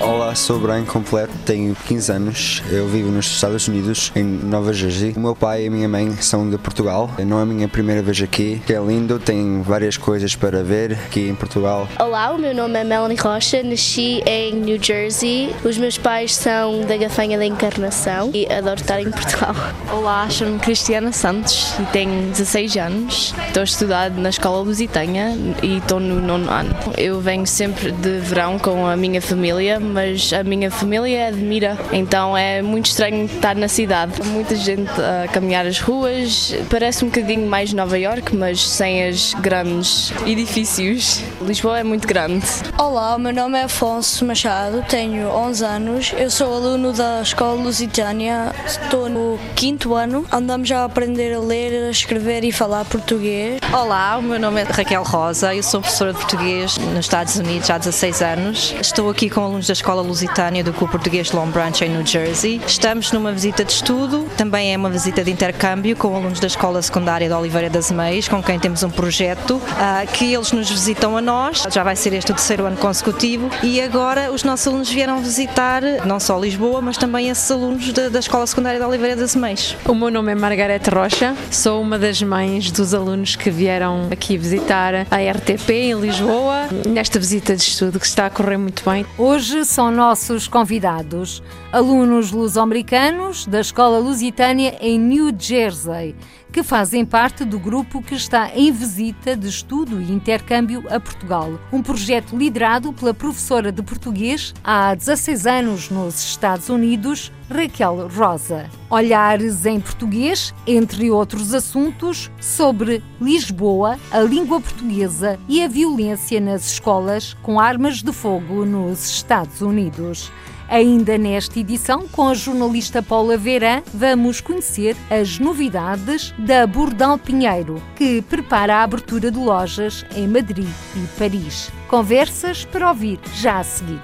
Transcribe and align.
Olá, 0.00 0.34
sou 0.34 0.58
Brian 0.58 0.84
Completo, 0.84 1.32
tenho 1.46 1.74
15 1.86 2.12
anos, 2.12 2.62
eu 2.68 2.88
vivo 2.88 3.12
nos 3.12 3.26
Estados 3.26 3.68
Unidos, 3.68 4.10
em 4.16 4.24
Nova 4.24 4.72
Jersey. 4.72 5.14
O 5.16 5.20
meu 5.20 5.36
pai 5.36 5.64
e 5.64 5.66
a 5.68 5.70
minha 5.70 5.88
mãe 5.88 6.10
são 6.16 6.50
de 6.50 6.58
Portugal, 6.58 7.08
não 7.24 7.38
é 7.38 7.42
a 7.42 7.46
minha 7.46 7.68
primeira 7.68 8.02
vez 8.02 8.20
aqui, 8.20 8.60
que 8.66 8.74
é 8.74 8.80
lindo, 8.80 9.20
tem 9.20 9.62
várias 9.62 9.96
coisas 9.96 10.34
para 10.34 10.64
ver 10.64 10.94
aqui 10.94 11.28
em 11.28 11.34
Portugal. 11.34 11.88
Olá, 11.98 12.32
o 12.32 12.38
meu 12.38 12.52
nome 12.52 12.76
é 12.78 12.82
Melanie 12.82 13.16
Rocha, 13.16 13.62
nasci 13.62 14.20
em 14.26 14.54
New 14.54 14.82
Jersey. 14.82 15.54
Os 15.64 15.78
meus 15.78 15.96
pais 15.96 16.34
são 16.34 16.80
da 16.80 16.96
Gafanha 16.96 17.38
da 17.38 17.46
Encarnação 17.46 18.30
e 18.34 18.52
adoro 18.52 18.80
estar 18.80 19.00
em 19.00 19.10
Portugal. 19.10 19.54
Olá, 19.92 20.28
chamo-me 20.28 20.58
Cristiana 20.58 21.12
Santos 21.12 21.72
e 21.78 21.84
tenho 21.92 22.30
16 22.30 22.76
anos. 22.78 23.34
Estou 23.46 23.60
a 23.60 23.64
estudar 23.64 24.10
na 24.10 24.28
Escola 24.28 24.60
Lusitânia 24.60 25.36
e 25.62 25.78
estou 25.78 26.00
no 26.00 26.20
nono 26.20 26.50
ano. 26.50 26.74
Eu 26.98 27.20
venho 27.20 27.46
sempre 27.46 27.92
de 27.92 28.18
verão 28.18 28.58
com 28.58 28.86
a 28.86 28.96
minha 28.96 29.22
família, 29.22 29.83
mas 29.84 30.32
a 30.32 30.42
minha 30.42 30.70
família 30.70 31.28
admira, 31.28 31.78
então 31.92 32.36
é 32.36 32.62
muito 32.62 32.86
estranho 32.86 33.26
estar 33.26 33.54
na 33.54 33.68
cidade. 33.68 34.22
Muita 34.26 34.56
gente 34.56 34.90
a 35.00 35.28
caminhar 35.28 35.66
as 35.66 35.78
ruas, 35.78 36.54
parece 36.70 37.04
um 37.04 37.08
bocadinho 37.08 37.46
mais 37.46 37.72
Nova 37.72 37.98
York, 37.98 38.34
mas 38.34 38.60
sem 38.66 39.04
as 39.04 39.34
grandes 39.34 40.12
edifícios. 40.26 41.22
Lisboa 41.40 41.80
é 41.80 41.84
muito 41.84 42.08
grande. 42.08 42.44
Olá, 42.78 43.14
o 43.16 43.18
meu 43.18 43.32
nome 43.32 43.58
é 43.58 43.64
Afonso 43.64 44.24
Machado, 44.24 44.84
tenho 44.88 45.28
11 45.28 45.64
anos, 45.64 46.12
eu 46.16 46.30
sou 46.30 46.54
aluno 46.54 46.92
da 46.92 47.20
Escola 47.22 47.60
Lusitânia, 47.62 48.52
estou 48.66 49.08
no 49.08 49.38
quinto 49.54 49.94
ano, 49.94 50.24
andamos 50.32 50.68
já 50.68 50.80
a 50.80 50.84
aprender 50.84 51.34
a 51.34 51.40
ler, 51.40 51.88
a 51.88 51.90
escrever 51.90 52.44
e 52.44 52.52
falar 52.52 52.84
português. 52.84 53.60
Olá, 53.72 54.16
o 54.16 54.22
meu 54.22 54.38
nome 54.38 54.62
é 54.62 54.64
Raquel 54.64 55.02
Rosa, 55.02 55.54
eu 55.54 55.62
sou 55.62 55.80
professora 55.80 56.12
de 56.12 56.18
português 56.18 56.78
nos 56.78 57.04
Estados 57.04 57.36
Unidos 57.36 57.68
há 57.70 57.78
16 57.78 58.22
anos. 58.22 58.74
Estou 58.80 59.10
aqui 59.10 59.28
com 59.28 59.40
alunos 59.42 59.66
da 59.66 59.73
Escola 59.74 60.00
Lusitânia 60.00 60.64
do 60.64 60.72
Clube 60.72 60.92
Português 60.92 61.32
Long 61.32 61.48
Branch 61.50 61.82
em 61.82 61.90
New 61.90 62.06
Jersey. 62.06 62.60
Estamos 62.66 63.12
numa 63.12 63.32
visita 63.32 63.64
de 63.64 63.72
estudo, 63.72 64.26
também 64.36 64.72
é 64.72 64.76
uma 64.76 64.88
visita 64.88 65.22
de 65.22 65.30
intercâmbio 65.30 65.96
com 65.96 66.16
alunos 66.16 66.40
da 66.40 66.46
Escola 66.46 66.80
Secundária 66.80 67.28
de 67.28 67.34
Oliveira 67.34 67.68
das 67.68 67.90
Meias, 67.90 68.28
com 68.28 68.42
quem 68.42 68.58
temos 68.58 68.82
um 68.82 68.90
projeto 68.90 69.56
uh, 69.56 70.12
que 70.12 70.32
eles 70.32 70.52
nos 70.52 70.70
visitam 70.70 71.16
a 71.16 71.20
nós. 71.20 71.66
Já 71.70 71.82
vai 71.82 71.96
ser 71.96 72.12
este 72.12 72.30
o 72.30 72.34
terceiro 72.34 72.64
ano 72.64 72.76
consecutivo 72.76 73.50
e 73.62 73.80
agora 73.80 74.32
os 74.32 74.44
nossos 74.44 74.66
alunos 74.66 74.90
vieram 74.90 75.20
visitar 75.20 75.82
não 76.06 76.20
só 76.20 76.38
Lisboa, 76.38 76.80
mas 76.80 76.96
também 76.96 77.28
esses 77.28 77.50
alunos 77.50 77.92
de, 77.92 78.08
da 78.08 78.20
Escola 78.20 78.46
Secundária 78.46 78.78
de 78.78 78.86
Oliveira 78.86 79.16
das 79.16 79.34
Meias. 79.34 79.76
O 79.86 79.94
meu 79.94 80.10
nome 80.10 80.32
é 80.32 80.34
Margarete 80.34 80.88
Rocha, 80.90 81.34
sou 81.50 81.82
uma 81.82 81.98
das 81.98 82.22
mães 82.22 82.70
dos 82.70 82.94
alunos 82.94 83.34
que 83.34 83.50
vieram 83.50 84.08
aqui 84.10 84.38
visitar 84.38 84.94
a 85.10 85.30
RTP 85.32 85.70
em 85.70 86.00
Lisboa, 86.00 86.68
nesta 86.86 87.18
visita 87.18 87.56
de 87.56 87.62
estudo 87.62 87.98
que 87.98 88.06
está 88.06 88.26
a 88.26 88.30
correr 88.30 88.56
muito 88.56 88.88
bem. 88.88 89.04
Hoje 89.18 89.63
são 89.64 89.90
nossos 89.90 90.46
convidados. 90.46 91.42
Alunos 91.72 92.30
luso-americanos 92.30 93.46
da 93.46 93.60
Escola 93.60 93.98
Lusitânia 93.98 94.76
em 94.80 94.98
New 94.98 95.34
Jersey, 95.38 96.14
que 96.54 96.62
fazem 96.62 97.04
parte 97.04 97.44
do 97.44 97.58
grupo 97.58 98.00
que 98.00 98.14
está 98.14 98.48
em 98.54 98.70
visita 98.70 99.36
de 99.36 99.48
estudo 99.48 100.00
e 100.00 100.12
intercâmbio 100.12 100.84
a 100.88 101.00
Portugal. 101.00 101.58
Um 101.72 101.82
projeto 101.82 102.36
liderado 102.36 102.92
pela 102.92 103.12
professora 103.12 103.72
de 103.72 103.82
português 103.82 104.54
há 104.62 104.94
16 104.94 105.48
anos 105.48 105.90
nos 105.90 106.14
Estados 106.20 106.68
Unidos, 106.68 107.32
Raquel 107.50 108.06
Rosa. 108.06 108.70
Olhares 108.88 109.66
em 109.66 109.80
português, 109.80 110.54
entre 110.64 111.10
outros 111.10 111.52
assuntos, 111.52 112.30
sobre 112.40 113.02
Lisboa, 113.20 113.98
a 114.12 114.20
língua 114.20 114.60
portuguesa 114.60 115.40
e 115.48 115.60
a 115.60 115.66
violência 115.66 116.40
nas 116.40 116.70
escolas 116.70 117.34
com 117.42 117.58
armas 117.58 118.00
de 118.00 118.12
fogo 118.12 118.64
nos 118.64 119.10
Estados 119.10 119.60
Unidos. 119.60 120.30
Ainda 120.74 121.16
nesta 121.16 121.60
edição, 121.60 122.08
com 122.08 122.26
a 122.26 122.34
jornalista 122.34 123.00
Paula 123.00 123.36
Verã, 123.36 123.80
vamos 123.94 124.40
conhecer 124.40 124.96
as 125.08 125.38
novidades 125.38 126.34
da 126.36 126.66
Bordal 126.66 127.16
Pinheiro, 127.16 127.80
que 127.94 128.20
prepara 128.22 128.78
a 128.78 128.82
abertura 128.82 129.30
de 129.30 129.38
lojas 129.38 130.04
em 130.16 130.26
Madrid 130.26 130.66
e 130.96 131.06
Paris. 131.16 131.70
Conversas 131.86 132.64
para 132.64 132.88
ouvir 132.88 133.20
já 133.36 133.60
a 133.60 133.62
seguir. 133.62 134.00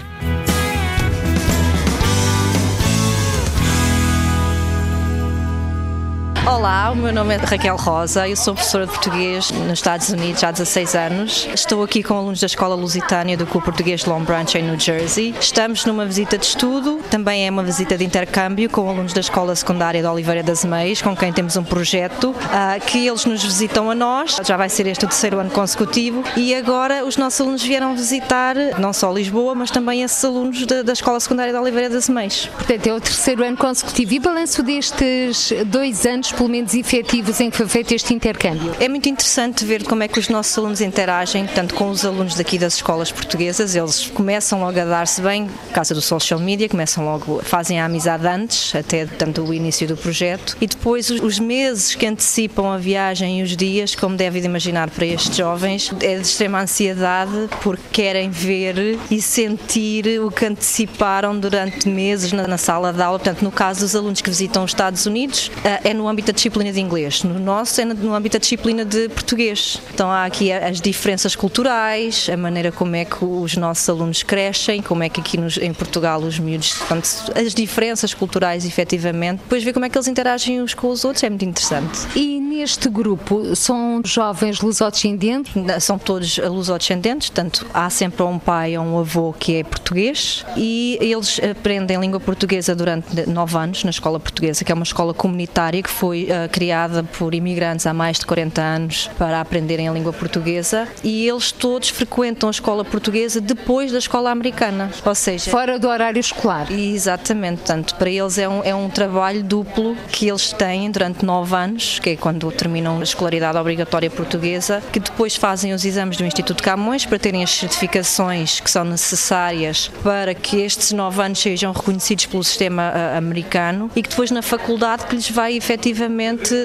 Olá, 6.50 6.90
o 6.90 6.96
meu 6.96 7.12
nome 7.12 7.32
é 7.32 7.36
Raquel 7.36 7.76
Rosa, 7.76 8.28
eu 8.28 8.34
sou 8.34 8.54
professora 8.54 8.84
de 8.84 8.90
português 8.90 9.52
nos 9.52 9.74
Estados 9.74 10.08
Unidos 10.08 10.42
há 10.42 10.50
16 10.50 10.94
anos. 10.96 11.48
Estou 11.54 11.80
aqui 11.80 12.02
com 12.02 12.14
alunos 12.14 12.40
da 12.40 12.46
Escola 12.46 12.74
Lusitânia 12.74 13.36
do 13.36 13.46
Clube 13.46 13.64
Português 13.64 14.04
Long 14.04 14.24
Branch 14.24 14.52
em 14.56 14.64
New 14.64 14.78
Jersey. 14.78 15.32
Estamos 15.38 15.86
numa 15.86 16.04
visita 16.04 16.36
de 16.36 16.44
estudo, 16.44 16.98
também 17.08 17.46
é 17.46 17.50
uma 17.52 17.62
visita 17.62 17.96
de 17.96 18.04
intercâmbio 18.04 18.68
com 18.68 18.90
alunos 18.90 19.12
da 19.12 19.20
Escola 19.20 19.54
Secundária 19.54 20.02
de 20.02 20.08
Oliveira 20.08 20.42
das 20.42 20.64
Meias, 20.64 21.00
com 21.00 21.14
quem 21.14 21.32
temos 21.32 21.56
um 21.56 21.62
projeto 21.62 22.30
uh, 22.30 22.84
que 22.84 23.06
eles 23.06 23.24
nos 23.24 23.44
visitam 23.44 23.88
a 23.88 23.94
nós. 23.94 24.36
Já 24.44 24.56
vai 24.56 24.68
ser 24.68 24.88
este 24.88 25.04
o 25.04 25.08
terceiro 25.08 25.38
ano 25.38 25.50
consecutivo 25.50 26.24
e 26.36 26.52
agora 26.52 27.04
os 27.04 27.16
nossos 27.16 27.40
alunos 27.40 27.62
vieram 27.62 27.94
visitar 27.94 28.56
não 28.76 28.92
só 28.92 29.12
Lisboa, 29.12 29.54
mas 29.54 29.70
também 29.70 30.02
esses 30.02 30.24
alunos 30.24 30.66
da, 30.66 30.82
da 30.82 30.94
Escola 30.94 31.20
Secundária 31.20 31.52
de 31.52 31.58
Oliveira 31.60 31.88
das 31.88 32.08
Meias. 32.08 32.46
Portanto, 32.46 32.88
é 32.88 32.92
o 32.92 33.00
terceiro 33.00 33.44
ano 33.44 33.56
consecutivo. 33.56 34.14
E 34.14 34.18
balanço 34.18 34.64
destes 34.64 35.52
dois 35.66 36.04
anos 36.04 36.32
menos 36.48 36.74
efetivos 36.74 37.40
em 37.40 37.50
que 37.50 37.56
foi 37.56 37.68
feito 37.68 37.92
este 37.92 38.14
intercâmbio? 38.14 38.74
É 38.80 38.88
muito 38.88 39.08
interessante 39.08 39.64
ver 39.64 39.84
como 39.84 40.02
é 40.02 40.08
que 40.08 40.18
os 40.18 40.28
nossos 40.28 40.56
alunos 40.56 40.80
interagem, 40.80 41.46
tanto 41.46 41.74
com 41.74 41.90
os 41.90 42.04
alunos 42.04 42.34
daqui 42.34 42.58
das 42.58 42.74
escolas 42.74 43.12
portuguesas, 43.12 43.74
eles 43.74 44.06
começam 44.06 44.60
logo 44.60 44.80
a 44.80 44.84
dar-se 44.84 45.20
bem, 45.20 45.46
por 45.46 45.72
causa 45.74 45.94
do 45.94 46.00
social 46.00 46.40
media, 46.40 46.68
começam 46.68 47.04
logo, 47.04 47.40
fazem 47.42 47.80
a 47.80 47.84
amizade 47.84 48.26
antes, 48.26 48.74
até 48.74 49.06
tanto 49.06 49.42
o 49.42 49.52
início 49.52 49.86
do 49.86 49.96
projeto, 49.96 50.56
e 50.60 50.66
depois 50.66 51.10
os, 51.10 51.38
meses 51.40 51.94
que 51.94 52.06
antecipam 52.06 52.72
a 52.72 52.78
viagem 52.78 53.40
e 53.40 53.42
os 53.42 53.56
dias, 53.56 53.94
como 53.94 54.16
devem 54.16 54.44
imaginar 54.44 54.90
para 54.90 55.06
estes 55.06 55.36
jovens, 55.36 55.90
é 56.00 56.16
de 56.16 56.22
extrema 56.22 56.60
ansiedade, 56.60 57.48
porque 57.62 57.82
querem 57.92 58.30
ver 58.30 58.98
e 59.10 59.20
sentir 59.20 60.20
o 60.20 60.30
que 60.30 60.44
anteciparam 60.46 61.38
durante 61.38 61.88
meses 61.88 62.32
na, 62.32 62.46
na 62.46 62.58
sala 62.58 62.92
de 62.92 63.02
aula. 63.02 63.18
Portanto, 63.18 63.42
no 63.42 63.50
caso 63.50 63.80
dos 63.80 63.96
alunos 63.96 64.20
que 64.20 64.30
visitam 64.30 64.64
os 64.64 64.70
Estados 64.70 65.06
Unidos, 65.06 65.50
é 65.82 65.94
no 65.94 66.08
âmbito 66.08 66.29
da 66.30 66.32
disciplina 66.32 66.72
de 66.72 66.80
inglês. 66.80 67.22
No 67.24 67.38
nosso 67.38 67.80
é 67.80 67.84
no 67.84 68.14
âmbito 68.14 68.34
da 68.34 68.40
disciplina 68.40 68.84
de 68.84 69.08
português. 69.08 69.80
Então 69.92 70.10
há 70.10 70.24
aqui 70.24 70.52
as 70.52 70.80
diferenças 70.80 71.34
culturais, 71.34 72.28
a 72.32 72.36
maneira 72.36 72.70
como 72.70 72.94
é 72.94 73.04
que 73.04 73.24
os 73.24 73.56
nossos 73.56 73.88
alunos 73.88 74.22
crescem, 74.22 74.80
como 74.80 75.02
é 75.02 75.08
que 75.08 75.20
aqui 75.20 75.36
nos, 75.36 75.56
em 75.58 75.74
Portugal 75.74 76.20
os 76.20 76.38
miúdos, 76.38 76.74
portanto, 76.74 77.08
as 77.34 77.54
diferenças 77.54 78.14
culturais 78.14 78.64
efetivamente, 78.64 79.40
depois 79.40 79.64
ver 79.64 79.72
como 79.72 79.84
é 79.84 79.88
que 79.88 79.98
eles 79.98 80.08
interagem 80.08 80.62
uns 80.62 80.72
com 80.72 80.88
os 80.88 81.04
outros, 81.04 81.22
é 81.24 81.28
muito 81.28 81.44
interessante. 81.44 82.06
E 82.14 82.40
neste 82.40 82.88
grupo 82.88 83.54
são 83.56 84.00
jovens 84.04 84.60
lusodescendentes? 84.60 85.52
São 85.80 85.98
todos 85.98 86.38
lusodescendentes, 86.38 87.30
portanto 87.30 87.66
há 87.74 87.90
sempre 87.90 88.22
um 88.22 88.38
pai 88.38 88.78
ou 88.78 88.84
um 88.84 88.98
avô 88.98 89.32
que 89.32 89.56
é 89.56 89.64
português 89.64 90.44
e 90.56 90.96
eles 91.00 91.40
aprendem 91.50 91.98
língua 91.98 92.20
portuguesa 92.20 92.74
durante 92.74 93.28
nove 93.28 93.56
anos 93.56 93.82
na 93.82 93.90
escola 93.90 94.20
portuguesa, 94.20 94.64
que 94.64 94.70
é 94.70 94.74
uma 94.74 94.84
escola 94.84 95.12
comunitária 95.12 95.82
que 95.82 95.90
foi 95.90 96.09
uh, 96.12 96.48
criada 96.50 97.02
por 97.02 97.34
imigrantes 97.34 97.86
há 97.86 97.94
mais 97.94 98.18
de 98.18 98.26
40 98.26 98.60
anos 98.60 99.10
para 99.18 99.40
aprenderem 99.40 99.88
a 99.88 99.92
língua 99.92 100.12
portuguesa 100.12 100.88
e 101.02 101.28
eles 101.28 101.52
todos 101.52 101.88
frequentam 101.88 102.48
a 102.48 102.50
escola 102.50 102.84
portuguesa 102.84 103.40
depois 103.40 103.92
da 103.92 103.98
escola 103.98 104.30
americana, 104.30 104.90
ou 105.04 105.14
seja... 105.14 105.50
Fora 105.50 105.78
do 105.78 105.88
horário 105.88 106.20
escolar. 106.20 106.70
Exatamente, 106.70 107.58
portanto, 107.58 107.94
para 107.96 108.10
eles 108.10 108.38
é 108.38 108.48
um, 108.48 108.62
é 108.64 108.74
um 108.74 108.88
trabalho 108.88 109.42
duplo 109.42 109.96
que 110.10 110.28
eles 110.28 110.52
têm 110.52 110.90
durante 110.90 111.24
nove 111.24 111.54
anos, 111.54 111.98
que 111.98 112.10
é 112.10 112.16
quando 112.16 112.50
terminam 112.52 113.00
a 113.00 113.02
escolaridade 113.02 113.56
obrigatória 113.56 114.10
portuguesa, 114.10 114.82
que 114.92 115.00
depois 115.00 115.36
fazem 115.36 115.72
os 115.72 115.84
exames 115.84 116.16
do 116.16 116.24
Instituto 116.24 116.62
Camões 116.62 117.06
para 117.06 117.18
terem 117.18 117.42
as 117.42 117.50
certificações 117.50 118.60
que 118.60 118.70
são 118.70 118.84
necessárias 118.84 119.90
para 120.02 120.34
que 120.34 120.58
estes 120.60 120.92
nove 120.92 121.22
anos 121.22 121.38
sejam 121.38 121.72
reconhecidos 121.72 122.26
pelo 122.26 122.42
sistema 122.42 122.90
uh, 122.90 123.18
americano 123.18 123.90
e 123.94 124.02
que 124.02 124.08
depois 124.08 124.30
na 124.30 124.42
faculdade 124.42 125.06
que 125.06 125.14
lhes 125.14 125.30
vai 125.30 125.56
efetivamente 125.56 125.99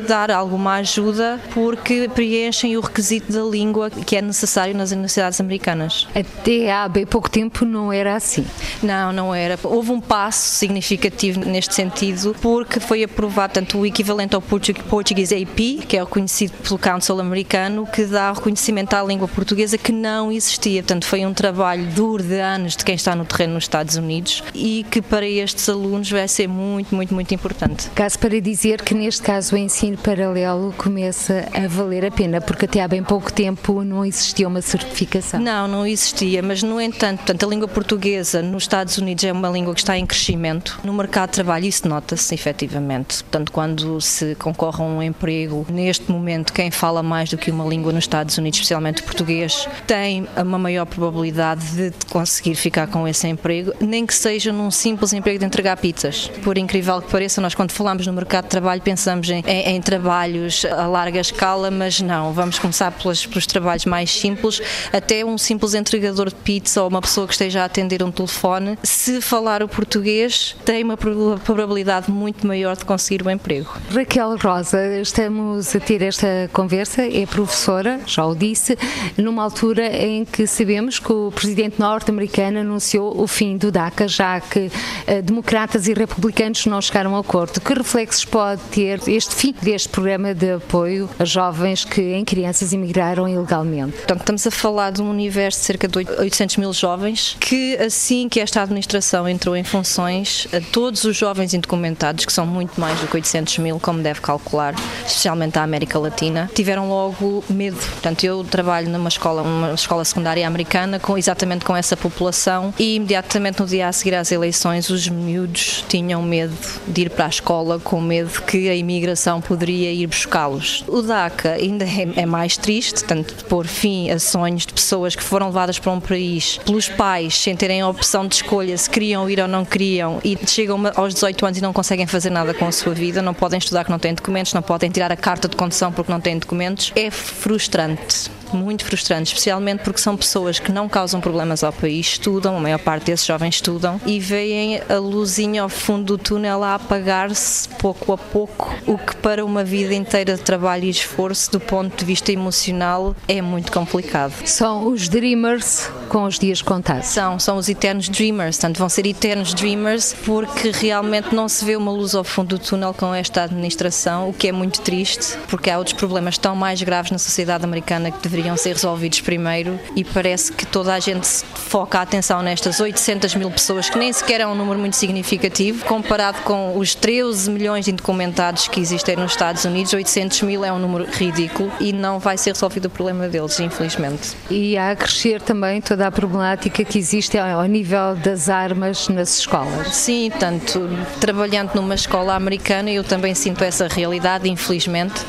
dar 0.08 0.32
alguma 0.32 0.76
ajuda 0.76 1.40
porque 1.54 2.10
preenchem 2.14 2.78
o 2.78 2.82
requisito 2.82 3.32
da 3.32 3.44
língua 3.44 3.90
que 3.90 4.16
é 4.16 4.22
necessário 4.22 4.76
nas 4.76 4.92
universidades 4.92 5.40
americanas. 5.40 6.08
Até 6.16 6.72
há 6.72 6.88
bem 6.88 7.06
pouco 7.06 7.30
tempo 7.30 7.66
não 7.66 7.92
era 7.92 8.16
assim. 8.16 8.46
Não, 8.82 9.12
não 9.12 9.34
era. 9.34 9.58
Houve 9.64 9.92
um 9.92 10.02
passo 10.02 10.56
significativo 10.56 11.40
neste 11.40 11.74
sentido, 11.74 12.36
porque 12.42 12.80
foi 12.80 13.04
aprovado 13.04 13.54
tanto 13.54 13.80
o 13.80 13.86
equivalente 13.86 14.36
ao 14.36 14.42
Português 14.42 15.32
AP, 15.32 15.86
que 15.88 15.98
é 15.98 16.00
reconhecido 16.00 16.54
pelo 16.64 16.78
Council 16.78 17.20
americano, 17.20 17.88
que 17.88 18.06
dá 18.06 18.32
reconhecimento 18.32 18.94
à 18.94 19.04
língua 19.04 19.28
portuguesa 19.28 19.78
que 19.78 19.92
não 19.92 20.32
existia. 20.32 20.82
Portanto, 20.82 21.06
foi 21.06 21.26
um 21.26 21.34
trabalho 21.34 21.86
duro 21.88 22.24
de 22.24 22.40
anos 22.40 22.76
de 22.76 22.84
quem 22.84 22.96
está 22.96 23.16
no 23.16 23.26
terreno 23.26 23.56
nos 23.56 23.64
Estados 23.64 23.96
Unidos 23.96 24.44
e 24.54 24.86
que 24.90 25.02
para 25.02 25.28
estes 25.28 25.68
alunos 25.68 26.10
vai 26.10 26.28
ser 26.28 26.48
muito, 26.48 26.94
muito, 26.94 27.14
muito 27.14 27.34
importante. 27.34 27.90
Caso 27.92 28.20
para 28.20 28.40
dizer 28.40 28.82
que 28.82 28.94
neste 28.94 29.22
caso 29.26 29.56
o 29.56 29.58
ensino 29.58 29.98
paralelo 29.98 30.72
começa 30.78 31.48
a 31.52 31.68
valer 31.68 32.06
a 32.06 32.12
pena, 32.12 32.40
porque 32.40 32.66
até 32.66 32.84
há 32.84 32.88
bem 32.88 33.04
pouco 33.04 33.34
tempo 33.34 33.84
não 33.84 34.06
existia 34.06 34.48
uma 34.48 34.62
certificação. 34.62 35.40
Não, 35.40 35.68
não 35.68 35.88
existia, 35.88 36.44
mas 36.44 36.62
no 36.62 36.80
entanto, 36.80 37.18
portanto, 37.18 37.44
a 37.44 37.50
língua 37.50 37.68
portuguesa 37.68 38.44
nos 38.44 38.66
Estados 38.66 39.00
Unidos 39.00 39.24
é 39.24 39.32
uma 39.32 39.50
língua 39.50 39.74
que 39.74 39.80
está 39.80 39.98
em 39.98 40.06
crescimento. 40.06 40.80
No 40.84 40.94
mercado 40.94 41.30
de 41.30 41.34
trabalho 41.38 41.66
isso 41.66 41.88
nota-se 41.88 42.36
efetivamente. 42.36 43.24
Portanto, 43.24 43.52
quando 43.52 44.00
se 44.00 44.36
concorre 44.36 44.84
a 44.84 44.86
um 44.86 45.02
emprego, 45.02 45.66
neste 45.70 46.12
momento 46.12 46.54
quem 46.54 46.70
fala 46.70 47.02
mais 47.02 47.28
do 47.32 47.36
que 47.36 47.50
uma 47.50 47.66
língua 47.66 47.92
nos 47.92 48.04
Estados 48.04 48.38
Unidos, 48.38 48.60
especialmente 48.60 49.02
português, 49.02 49.68
tem 49.88 50.28
uma 50.38 50.60
maior 50.60 50.86
probabilidade 50.86 51.66
de 51.76 51.92
conseguir 52.12 52.54
ficar 52.54 52.86
com 52.86 53.08
esse 53.08 53.28
emprego, 53.28 53.74
nem 53.80 54.06
que 54.06 54.14
seja 54.14 54.54
num 54.54 54.70
simples 54.70 55.14
emprego 55.14 55.40
de 55.40 55.46
entregar 55.46 55.78
pizzas. 55.78 56.30
Por 56.44 56.60
incrível 56.60 57.02
que 57.02 57.10
pareça, 57.10 57.42
nós 57.42 57.56
quando 57.56 57.72
falamos 57.72 58.06
no 58.06 58.14
mercado 58.14 58.44
de 58.44 58.52
trabalho 58.52 58.84
pensamos 58.84 59.15
em, 59.24 59.44
em, 59.46 59.76
em 59.76 59.82
trabalhos 59.82 60.66
a 60.66 60.88
larga 60.88 61.20
escala, 61.20 61.70
mas 61.72 62.02
não, 62.02 62.34
vamos 62.34 62.60
começar 62.60 62.92
pelos, 62.92 63.26
pelos 63.26 63.46
trabalhos 63.46 63.86
mais 63.86 64.12
simples, 64.12 64.62
até 64.92 65.24
um 65.26 65.38
simples 65.38 65.74
entregador 65.74 66.30
de 66.30 66.36
pizza 66.36 66.82
ou 66.82 66.90
uma 66.90 67.02
pessoa 67.02 67.28
que 67.28 67.34
esteja 67.34 67.62
a 67.62 67.66
atender 67.66 68.04
um 68.04 68.12
telefone, 68.12 68.78
se 68.84 69.22
falar 69.22 69.62
o 69.64 69.68
português, 69.68 70.56
tem 70.66 70.84
uma 70.84 70.98
probabilidade 70.98 72.10
muito 72.12 72.46
maior 72.46 72.76
de 72.76 72.86
conseguir 72.86 73.26
o 73.26 73.30
emprego. 73.30 73.70
Raquel 73.90 74.38
Rosa, 74.38 75.00
estamos 75.00 75.76
a 75.76 75.80
ter 75.80 76.02
esta 76.02 76.50
conversa, 76.54 77.04
é 77.04 77.26
professora, 77.26 78.00
já 78.06 78.26
o 78.26 78.36
disse, 78.36 78.78
numa 79.18 79.44
altura 79.44 79.86
em 79.96 80.26
que 80.26 80.48
sabemos 80.48 81.00
que 81.00 81.12
o 81.12 81.32
presidente 81.32 81.80
norte-americano 81.80 82.60
anunciou 82.60 83.20
o 83.20 83.28
fim 83.28 83.58
do 83.58 83.72
DACA, 83.72 84.08
já 84.08 84.40
que 84.40 84.68
uh, 84.68 85.22
democratas 85.24 85.88
e 85.88 85.94
republicanos 85.94 86.66
não 86.66 86.82
chegaram 86.82 87.16
a 87.16 87.20
acordo. 87.20 87.60
Que 87.60 87.74
reflexos 87.74 88.26
pode 88.26 88.62
ter 88.72 89.00
este 89.08 89.36
fim 89.36 89.54
deste 89.62 89.90
programa 89.90 90.34
de 90.34 90.54
apoio 90.54 91.10
a 91.20 91.26
jovens 91.26 91.86
que 91.86 92.02
em 92.02 92.26
crianças 92.26 92.74
emigraram 92.74 93.28
ilegalmente? 93.28 93.98
Portanto, 93.98 94.22
estamos 94.22 94.48
a 94.48 94.52
falar 94.52 94.92
de 94.92 95.02
um 95.02 95.10
universo 95.10 95.60
de 95.60 95.66
cerca 95.66 95.88
de 95.88 95.98
800 95.98 96.58
mil 96.58 96.74
jovens 96.74 97.38
que, 97.40 97.76
assim 97.78 98.28
que 98.28 98.40
esta 98.40 98.62
administração 98.62 99.30
entrou 99.30 99.56
em 99.56 99.64
funções, 99.64 100.48
a 100.52 100.60
todos 100.72 101.04
os 101.04 101.16
jovens 101.16 101.54
indocumentados, 101.54 102.26
que 102.26 102.34
são 102.34 102.46
muito 102.46 102.80
mais 102.82 103.00
do 103.00 103.08
que 103.08 103.16
800 103.16 103.60
mil, 103.60 103.80
como 103.80 104.02
deve 104.02 104.22
calcular, 104.22 104.74
especialmente 105.06 105.60
a 105.60 105.64
América 105.64 106.00
Latina, 106.00 106.50
tiveram 106.54 106.90
logo 106.90 107.44
medo. 107.50 107.78
Portanto, 107.78 108.24
eu 108.24 108.44
trabalho 108.44 108.90
numa 108.90 109.10
escola, 109.10 109.42
uma 109.42 109.74
escola 109.74 110.04
secundária 110.04 110.48
americana, 110.48 111.00
com, 111.00 111.18
exatamente 111.18 111.64
com 111.64 111.76
essa 111.76 111.96
população, 111.96 112.74
e 112.80 112.96
imediatamente 112.96 113.60
no 113.60 113.68
dia 113.68 113.88
a 113.88 113.94
seguir 113.94 114.16
às 114.16 114.32
eleições, 114.32 114.90
os 114.90 115.08
miúdos 115.08 115.84
tinham 115.88 116.22
medo 116.22 116.56
de 116.88 117.02
ir 117.04 117.10
para 117.10 117.26
a 117.26 117.30
escola, 117.30 117.80
com 117.80 118.02
medo 118.02 118.42
que 118.42 118.68
a 118.70 118.76
imigração 118.76 118.95
poderia 119.42 119.92
ir 119.92 120.08
buscá-los. 120.08 120.84
O 120.88 121.02
DACA 121.02 121.54
ainda 121.54 121.86
é, 121.86 122.22
é 122.22 122.26
mais 122.26 122.58
triste, 122.58 123.04
tanto 123.04 123.46
pôr 123.46 123.66
fim 123.66 124.10
a 124.10 124.20
sonhos 124.20 124.66
de 124.66 124.74
pessoas 124.74 125.16
que 125.16 125.24
foram 125.24 125.48
levadas 125.48 125.80
para 125.80 125.92
um 125.92 126.00
país 126.00 126.60
pelos 126.66 126.90
pais, 126.90 127.36
sem 127.36 127.56
terem 127.56 127.82
a 127.82 127.88
opção 127.88 128.28
de 128.28 128.36
escolha 128.36 128.78
se 128.78 128.90
queriam 128.90 129.30
ir 129.30 129.40
ou 129.40 129.48
não 129.48 129.66
queriam, 129.66 130.20
e 130.24 130.38
chegam 130.48 130.82
aos 130.96 131.14
18 131.14 131.46
anos 131.46 131.58
e 131.58 131.62
não 131.62 131.74
conseguem 131.74 132.08
fazer 132.08 132.30
nada 132.30 132.54
com 132.54 132.68
a 132.68 132.72
sua 132.72 132.94
vida, 132.94 133.22
não 133.22 133.34
podem 133.34 133.58
estudar 133.58 133.84
que 133.84 133.92
não 133.92 134.00
têm 134.00 134.14
documentos, 134.14 134.54
não 134.54 134.62
podem 134.62 134.90
tirar 134.90 135.12
a 135.12 135.18
carta 135.18 135.48
de 135.48 135.56
condução 135.56 135.92
porque 135.92 136.12
não 136.12 136.20
têm 136.20 136.38
documentos. 136.38 136.92
É 136.96 137.10
frustrante 137.10 138.30
muito 138.56 138.86
frustrante, 138.86 139.28
especialmente 139.28 139.84
porque 139.84 140.00
são 140.00 140.16
pessoas 140.16 140.60
que 140.60 140.72
não 140.72 140.88
causam 140.88 141.22
problemas 141.22 141.64
ao 141.64 141.74
país, 141.74 142.08
estudam, 142.08 142.58
a 142.58 142.60
maior 142.60 142.80
parte 142.80 143.06
desses 143.06 143.26
jovens 143.26 143.56
estudam 143.56 144.00
e 144.06 144.20
veem 144.20 144.82
a 144.90 144.96
luzinha 144.96 145.62
ao 145.62 145.70
fundo 145.70 146.06
do 146.06 146.18
túnel 146.18 146.64
a 146.64 146.76
apagar-se 146.76 147.68
pouco 147.70 148.14
a 148.14 148.18
pouco, 148.18 148.74
o 148.86 148.98
que 148.98 149.16
para 149.18 149.44
uma 149.44 149.64
vida 149.64 149.94
inteira 149.94 150.36
de 150.36 150.42
trabalho 150.42 150.86
e 150.86 150.90
esforço, 150.90 151.52
do 151.52 151.60
ponto 151.60 151.98
de 151.98 152.06
vista 152.06 152.32
emocional, 152.32 153.16
é 153.28 153.42
muito 153.42 153.72
complicado. 153.72 154.34
São 154.46 154.88
os 154.88 155.10
dreamers 155.10 155.90
com 156.10 156.24
os 156.26 156.38
dias 156.38 156.62
contados. 156.62 157.08
São, 157.08 157.40
são 157.40 157.58
os 157.58 157.68
eternos 157.68 158.08
dreamers, 158.10 158.58
portanto 158.58 158.78
vão 158.78 158.90
ser 158.90 159.06
eternos 159.06 159.54
dreamers 159.54 160.16
porque 160.26 160.72
realmente 160.72 161.34
não 161.34 161.50
se 161.50 161.66
vê 161.66 161.76
uma 161.76 161.92
luz 161.92 162.14
ao 162.14 162.24
fundo 162.24 162.58
do 162.58 162.60
túnel 162.60 162.94
com 162.94 163.14
esta 163.14 163.44
administração, 163.44 164.30
o 164.30 164.34
que 164.34 164.48
é 164.48 164.52
muito 164.52 164.82
triste, 164.82 165.38
porque 165.48 165.70
há 165.70 165.78
outros 165.78 165.96
problemas 165.96 166.38
tão 166.38 166.56
mais 166.56 166.82
graves 166.82 167.12
na 167.12 167.18
sociedade 167.18 167.64
americana 167.64 168.12
que 168.12 168.22
deveriam 168.22 168.45
deveriam 168.46 168.58
ser 168.58 168.74
resolvidos 168.74 169.22
primeiro 169.22 169.80
e 169.96 170.04
parece 170.04 170.52
que 170.52 170.66
toda 170.66 170.94
a 170.94 171.00
gente 171.00 171.28
foca 171.28 172.00
a 172.00 172.02
atenção 172.04 172.42
nestas 172.42 172.80
800 172.80 173.34
mil 173.36 173.50
pessoas, 173.50 173.90
que 173.90 173.98
nem 173.98 174.14
sequer 174.14 174.42
é 174.42 174.48
um 174.48 174.54
número 174.54 174.80
muito 174.80 174.96
significativo, 174.96 175.84
comparado 175.86 176.42
com 176.42 176.78
os 176.78 176.94
13 176.94 177.50
milhões 177.50 177.86
de 177.86 177.92
indocumentados 177.92 178.68
que 178.68 178.80
existem 178.80 179.16
nos 179.16 179.32
Estados 179.32 179.66
Unidos, 179.66 179.94
800 179.94 180.44
mil 180.44 180.64
é 180.64 180.72
um 180.72 180.78
número 180.78 181.06
ridículo 181.12 181.72
e 181.80 181.92
não 181.92 182.20
vai 182.20 182.38
ser 182.38 182.52
resolvido 182.52 182.86
o 182.86 182.90
problema 182.90 183.28
deles, 183.28 183.60
infelizmente. 183.60 184.36
E 184.50 184.78
há 184.78 184.92
a 184.92 184.96
crescer 184.96 185.42
também 185.42 185.82
toda 185.82 186.06
a 186.06 186.12
problemática 186.12 186.84
que 186.84 187.00
existe 187.00 187.38
ao 187.38 187.64
nível 187.64 188.16
das 188.16 188.50
armas 188.50 189.10
nas 189.10 189.40
escolas. 189.40 189.96
Sim, 189.96 190.32
tanto 190.40 190.88
trabalhando 191.20 191.74
numa 191.74 191.96
escola 191.96 192.36
americana, 192.36 192.92
eu 192.92 193.04
também 193.04 193.34
sinto 193.34 193.64
essa 193.64 193.88
realidade, 193.88 194.48
infelizmente 194.50 195.26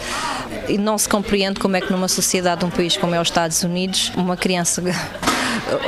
e 0.69 0.79
não 0.79 0.97
se 0.99 1.09
compreende 1.09 1.61
como 1.61 1.77
é 1.77 1.81
que 1.81 1.91
numa 1.91 2.09
sociedade 2.09 2.61
de 2.61 2.67
um 2.67 2.71
país 2.71 2.97
como 2.97 3.15
é 3.15 3.21
os 3.21 3.29
Estados 3.29 3.63
Unidos, 3.63 4.13
uma 4.17 4.37
criança 4.37 4.83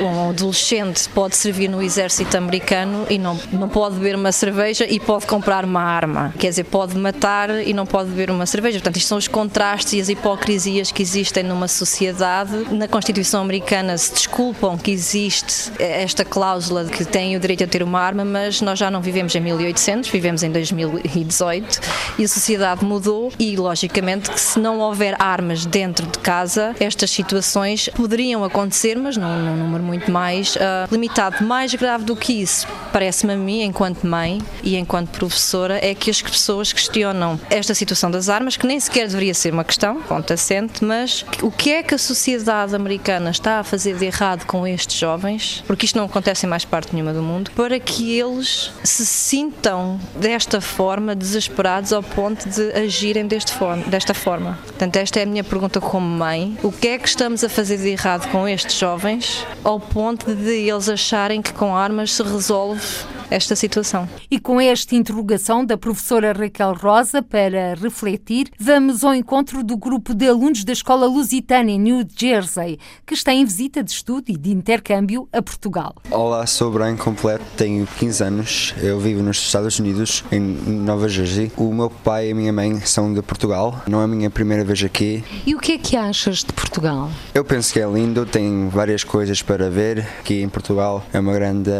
um 0.01 0.31
adolescente 0.31 1.09
pode 1.11 1.37
servir 1.37 1.69
no 1.69 1.83
exército 1.83 2.37
americano 2.37 3.07
e 3.09 3.19
não, 3.19 3.39
não 3.53 3.69
pode 3.69 3.97
beber 3.97 4.17
uma 4.17 4.33
cerveja 4.33 4.87
e 4.89 4.99
pode 5.01 5.27
comprar 5.27 5.65
uma 5.65 5.81
arma. 5.81 6.33
Quer 6.39 6.51
dizer, 6.51 6.65
pode 6.65 6.97
matar 6.97 7.51
e 7.67 7.73
não 7.73 7.87
pode 7.87 8.11
beber 8.11 8.31
uma 8.31 8.47
cerveja. 8.47 8.79
Portanto, 8.79 8.97
isto 8.97 9.09
são 9.09 9.19
os 9.19 9.29
contrastes 9.29 9.93
e 9.95 10.01
as 10.01 10.09
hipocrisias 10.09 10.91
que 10.91 11.03
existem 11.03 11.43
numa 11.43 11.69
sociedade. 11.69 12.67
Na 12.73 12.89
Constituição 12.89 13.43
americana 13.43 13.97
se 13.97 14.13
desculpam 14.13 14.77
que 14.77 14.91
existe 14.91 15.73
esta 15.79 16.25
cláusula 16.25 16.85
de 16.85 16.91
que 16.91 17.05
tem 17.05 17.37
o 17.37 17.41
direito 17.41 17.65
a 17.65 17.67
ter 17.67 17.83
uma 17.83 18.01
arma, 18.01 18.25
mas 18.25 18.61
nós 18.61 18.79
já 18.79 18.91
não 18.91 19.01
vivemos 19.01 19.35
em 19.35 19.41
1800, 19.41 20.09
vivemos 20.11 20.43
em 20.43 20.51
2018 20.51 21.81
e 22.19 22.25
a 22.25 22.29
sociedade 22.29 22.85
mudou 22.85 23.33
e, 23.39 23.57
logicamente, 23.57 24.31
que 24.31 24.41
se 24.41 24.59
não 24.59 24.79
houver 24.81 25.15
armas 25.19 25.65
dentro 25.65 26.07
de 26.07 26.19
casa, 26.19 26.75
estas 26.81 27.11
situações 27.11 27.89
poderiam 27.95 28.45
acontecer, 28.45 28.97
mas 28.97 29.17
não, 29.17 29.39
não 29.39 29.58
número 29.59 29.83
muito 29.83 30.11
mais 30.11 30.57
uh, 30.57 30.59
limitado. 30.91 31.45
Mais 31.45 31.75
grave 31.75 32.05
do 32.05 32.17
que 32.17 32.33
isso, 32.33 32.67
parece-me 32.93 33.33
a 33.33 33.37
mim, 33.37 33.63
enquanto 33.63 34.07
mãe 34.07 34.41
e 34.63 34.77
enquanto 34.77 35.11
professora, 35.11 35.79
é 35.85 35.95
que 35.95 36.11
as 36.11 36.21
pessoas 36.23 36.73
questionam 36.73 37.39
esta 37.51 37.75
situação 37.75 38.11
das 38.11 38.29
armas, 38.29 38.57
que 38.57 38.67
nem 38.67 38.79
sequer 38.79 39.07
deveria 39.09 39.35
ser 39.35 39.53
uma 39.53 39.65
questão, 39.65 40.01
ponto 40.03 40.33
assente, 40.33 40.85
mas 40.85 41.25
o 41.43 41.51
que 41.51 41.71
é 41.71 41.83
que 41.83 41.95
a 41.95 41.99
sociedade 41.99 42.75
americana 42.75 43.31
está 43.31 43.61
a 43.61 43.65
fazer 43.65 43.97
de 43.97 44.07
errado 44.07 44.47
com 44.47 44.67
estes 44.67 44.99
jovens, 44.99 45.63
porque 45.67 45.87
isto 45.87 45.97
não 45.97 46.05
acontece 46.05 46.47
em 46.47 46.49
mais 46.49 46.65
parte 46.65 46.93
nenhuma 46.93 47.13
do 47.13 47.23
mundo, 47.23 47.51
para 47.53 47.79
que 47.79 48.19
eles 48.19 48.71
se 48.85 49.05
sintam 49.05 50.01
desta 50.17 50.61
forma 50.61 51.15
desesperados 51.15 51.93
ao 51.93 52.03
ponto 52.03 52.49
de 52.49 52.73
agirem 52.73 53.27
deste 53.27 53.53
forma, 53.53 53.83
desta 53.85 54.15
forma. 54.15 54.59
Portanto, 54.65 54.97
esta 54.97 55.21
é 55.21 55.23
a 55.23 55.27
minha 55.27 55.45
pergunta 55.45 55.81
como 55.81 56.07
mãe. 56.07 56.57
O 56.63 56.73
que 56.73 56.89
é 56.89 56.99
que 56.99 57.09
estamos 57.09 57.43
a 57.45 57.49
fazer 57.49 57.79
de 57.79 57.89
errado 57.89 58.31
com 58.31 58.49
estes 58.49 58.79
jovens 58.79 59.38
ao 59.65 59.79
ponto 59.79 60.35
de 60.35 60.69
eles 60.69 60.89
acharem 60.89 61.43
que 61.43 61.53
com 61.53 61.77
armas 61.77 62.13
se 62.13 62.23
resolve 62.23 62.83
esta 63.31 63.55
situação. 63.55 64.09
E 64.31 64.39
com 64.39 64.61
esta 64.61 64.95
interrogação 64.95 65.65
da 65.65 65.77
professora 65.77 66.33
Raquel 66.33 66.75
Rosa 66.75 67.23
para 67.23 67.75
refletir, 67.75 68.51
vamos 68.59 69.05
ao 69.05 69.15
encontro 69.15 69.63
do 69.63 69.77
grupo 69.77 70.15
de 70.15 70.29
alunos 70.29 70.65
da 70.65 70.73
Escola 70.73 71.07
Lusitana 71.07 71.71
em 71.71 71.79
New 71.79 72.07
Jersey, 72.17 72.79
que 73.07 73.15
está 73.15 73.33
em 73.33 73.45
visita 73.45 73.83
de 73.83 73.91
estudo 73.91 74.25
e 74.29 74.37
de 74.37 74.51
intercâmbio 74.51 75.29
a 75.33 75.43
Portugal. 75.43 75.95
Olá, 76.11 76.47
sou 76.47 76.71
Brian 76.71 76.97
Completo, 76.97 77.45
tenho 77.57 77.87
15 77.99 78.23
anos, 78.23 78.75
eu 78.83 78.99
vivo 78.99 79.23
nos 79.23 79.39
Estados 79.39 79.79
Unidos, 79.79 80.25
em 80.33 80.41
Nova 80.41 81.09
Jersey. 81.09 81.53
O 81.57 81.73
meu 81.73 81.91
pai 81.91 82.29
e 82.29 82.33
a 82.33 82.35
minha 82.35 82.53
mãe 82.53 82.81
são 82.81 83.13
de 83.13 83.23
Portugal, 83.23 83.83
não 83.87 84.01
é 84.01 84.05
a 84.05 84.09
minha 84.09 84.31
primeira 84.31 84.65
vez 84.65 84.83
aqui. 84.83 85.23
E 85.47 85.55
o 85.55 85.59
que 85.59 85.73
é 85.73 85.79
que 85.79 85.97
achas 85.97 86.39
de 86.39 86.53
Portugal? 86.53 87.11
Eu 87.35 87.45
penso 87.45 87.73
que 87.73 87.81
é 87.81 87.87
lindo, 87.87 88.25
tem 88.25 88.69
várias 88.69 89.05
coisas 89.05 89.43
para 89.43 89.69
ver. 89.71 90.07
Aqui 90.21 90.43
em 90.43 90.49
Portugal 90.49 91.05
é 91.13 91.21
um 91.21 91.25
grande 91.25 91.71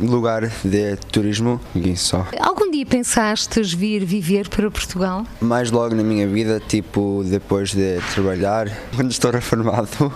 lugar 0.00 0.46
de 0.64 0.97
turismo 1.10 1.60
e 1.74 1.96
só. 1.96 2.26
Algum 2.40 2.70
dia 2.70 2.86
pensaste 2.86 3.62
vir 3.62 4.04
viver 4.04 4.48
para 4.48 4.70
Portugal? 4.70 5.24
Mais 5.40 5.70
logo 5.70 5.94
na 5.94 6.02
minha 6.02 6.26
vida, 6.26 6.60
tipo 6.60 7.22
depois 7.24 7.72
de 7.72 7.98
trabalhar, 8.14 8.68
quando 8.94 9.10
estou 9.10 9.30
reformado. 9.30 10.12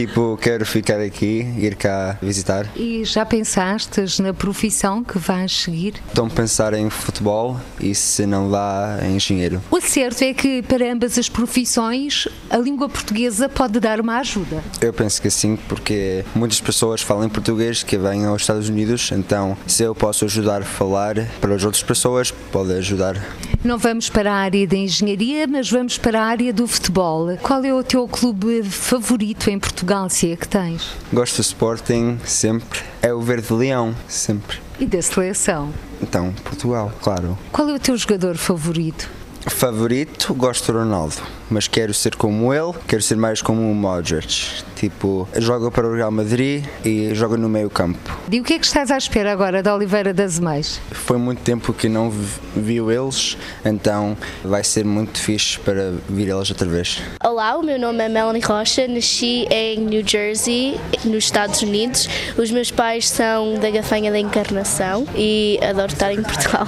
Tipo, 0.00 0.38
quero 0.40 0.64
ficar 0.64 0.98
aqui, 0.98 1.46
ir 1.58 1.74
cá 1.74 2.16
visitar. 2.22 2.66
E 2.74 3.04
já 3.04 3.26
pensaste 3.26 4.00
na 4.22 4.32
profissão 4.32 5.04
que 5.04 5.18
vais 5.18 5.52
seguir? 5.52 5.96
Estou 6.08 6.24
a 6.24 6.30
pensar 6.30 6.72
em 6.72 6.88
futebol 6.88 7.60
e 7.78 7.94
se 7.94 8.24
não 8.24 8.50
dá, 8.50 8.98
em 9.02 9.16
engenheiro. 9.16 9.60
O 9.70 9.78
certo 9.78 10.22
é 10.22 10.32
que 10.32 10.62
para 10.62 10.90
ambas 10.90 11.18
as 11.18 11.28
profissões 11.28 12.26
a 12.48 12.56
língua 12.56 12.88
portuguesa 12.88 13.46
pode 13.46 13.78
dar 13.78 14.00
uma 14.00 14.20
ajuda. 14.20 14.64
Eu 14.80 14.94
penso 14.94 15.20
que 15.20 15.28
sim, 15.28 15.58
porque 15.68 16.24
muitas 16.34 16.62
pessoas 16.62 17.02
falam 17.02 17.28
português 17.28 17.82
que 17.82 17.98
vêm 17.98 18.24
aos 18.24 18.40
Estados 18.40 18.70
Unidos, 18.70 19.12
então 19.12 19.54
se 19.66 19.82
eu 19.82 19.94
posso 19.94 20.24
ajudar 20.24 20.62
a 20.62 20.64
falar 20.64 21.26
para 21.42 21.54
as 21.54 21.62
outras 21.62 21.82
pessoas, 21.82 22.30
pode 22.50 22.72
ajudar. 22.72 23.22
Não 23.62 23.76
vamos 23.76 24.08
para 24.08 24.32
a 24.32 24.36
área 24.36 24.66
da 24.66 24.76
engenharia, 24.76 25.46
mas 25.46 25.70
vamos 25.70 25.98
para 25.98 26.18
a 26.18 26.24
área 26.24 26.50
do 26.50 26.66
futebol. 26.66 27.36
Qual 27.42 27.62
é 27.62 27.74
o 27.74 27.84
teu 27.84 28.08
clube 28.08 28.62
favorito 28.62 29.50
em 29.50 29.58
Portugal, 29.58 29.89
se 30.08 30.30
é 30.30 30.36
que 30.36 30.46
tens? 30.46 30.88
Gosto 31.12 31.36
do 31.36 31.40
Sporting, 31.42 32.20
sempre. 32.24 32.80
É 33.02 33.12
o 33.12 33.20
Verde 33.20 33.52
Leão, 33.52 33.92
sempre. 34.06 34.58
E 34.78 34.86
da 34.86 35.02
seleção? 35.02 35.74
Então, 36.00 36.32
Portugal, 36.44 36.92
claro. 37.02 37.36
Qual 37.50 37.68
é 37.68 37.74
o 37.74 37.78
teu 37.80 37.96
jogador 37.96 38.36
favorito? 38.36 39.10
Favorito, 39.48 40.32
gosto 40.34 40.72
do 40.72 40.78
Ronaldo, 40.78 41.16
mas 41.50 41.66
quero 41.66 41.92
ser 41.92 42.14
como 42.14 42.54
ele, 42.54 42.72
quero 42.86 43.02
ser 43.02 43.16
mais 43.16 43.42
como 43.42 43.70
o 43.70 43.74
Modric. 43.74 44.62
Tipo, 44.76 45.28
joga 45.36 45.70
para 45.70 45.86
o 45.86 45.94
Real 45.94 46.10
Madrid 46.10 46.64
e 46.84 47.14
joga 47.14 47.36
no 47.36 47.48
meio 47.48 47.68
campo. 47.68 48.18
E 48.30 48.40
o 48.40 48.44
que 48.44 48.54
é 48.54 48.58
que 48.58 48.64
estás 48.64 48.90
à 48.90 48.96
espera 48.96 49.30
agora 49.32 49.62
da 49.62 49.74
Oliveira 49.74 50.14
das 50.14 50.38
Mães? 50.38 50.80
Foi 50.92 51.18
muito 51.18 51.42
tempo 51.42 51.72
que 51.74 51.88
não 51.88 52.10
viu 52.56 52.90
eles, 52.90 53.36
então 53.64 54.16
vai 54.42 54.64
ser 54.64 54.84
muito 54.84 55.18
fixe 55.18 55.58
para 55.58 55.92
vir 56.08 56.28
eles 56.28 56.48
outra 56.48 56.66
vez. 56.66 57.02
Olá, 57.22 57.56
o 57.56 57.62
meu 57.62 57.78
nome 57.78 58.02
é 58.04 58.08
Melanie 58.08 58.42
Rocha, 58.42 58.86
nasci 58.88 59.46
em 59.50 59.80
New 59.80 60.06
Jersey, 60.06 60.80
nos 61.04 61.24
Estados 61.24 61.60
Unidos. 61.60 62.08
Os 62.38 62.50
meus 62.50 62.70
pais 62.70 63.08
são 63.08 63.54
da 63.54 63.70
Gafanha 63.70 64.10
da 64.10 64.18
Encarnação 64.18 65.06
e 65.14 65.58
adoro 65.62 65.92
estar 65.92 66.12
em 66.12 66.22
Portugal. 66.22 66.66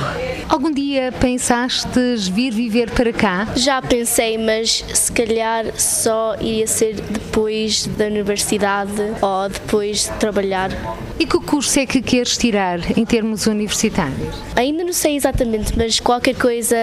Algum 0.48 0.70
dia 0.70 1.12
pensaste 1.12 1.88
vir 2.30 2.52
viver 2.52 2.90
para 2.90 3.12
cá? 3.12 3.48
Já 3.56 3.80
pensei, 3.80 4.36
mas 4.36 4.71
se 4.72 5.12
calhar 5.12 5.78
só 5.78 6.36
iria 6.40 6.66
ser 6.66 6.94
depois 6.94 7.86
da 7.86 8.06
universidade 8.06 8.92
ou 9.20 9.48
depois 9.48 10.04
de 10.04 10.12
trabalhar. 10.12 10.70
E 11.18 11.26
que 11.26 11.38
curso 11.40 11.78
é 11.78 11.86
que 11.86 12.00
queres 12.00 12.36
tirar 12.36 12.78
em 12.98 13.04
termos 13.04 13.46
universitários? 13.46 14.34
Ainda 14.56 14.82
não 14.84 14.92
sei 14.92 15.16
exatamente, 15.16 15.76
mas 15.76 16.00
qualquer 16.00 16.34
coisa 16.34 16.76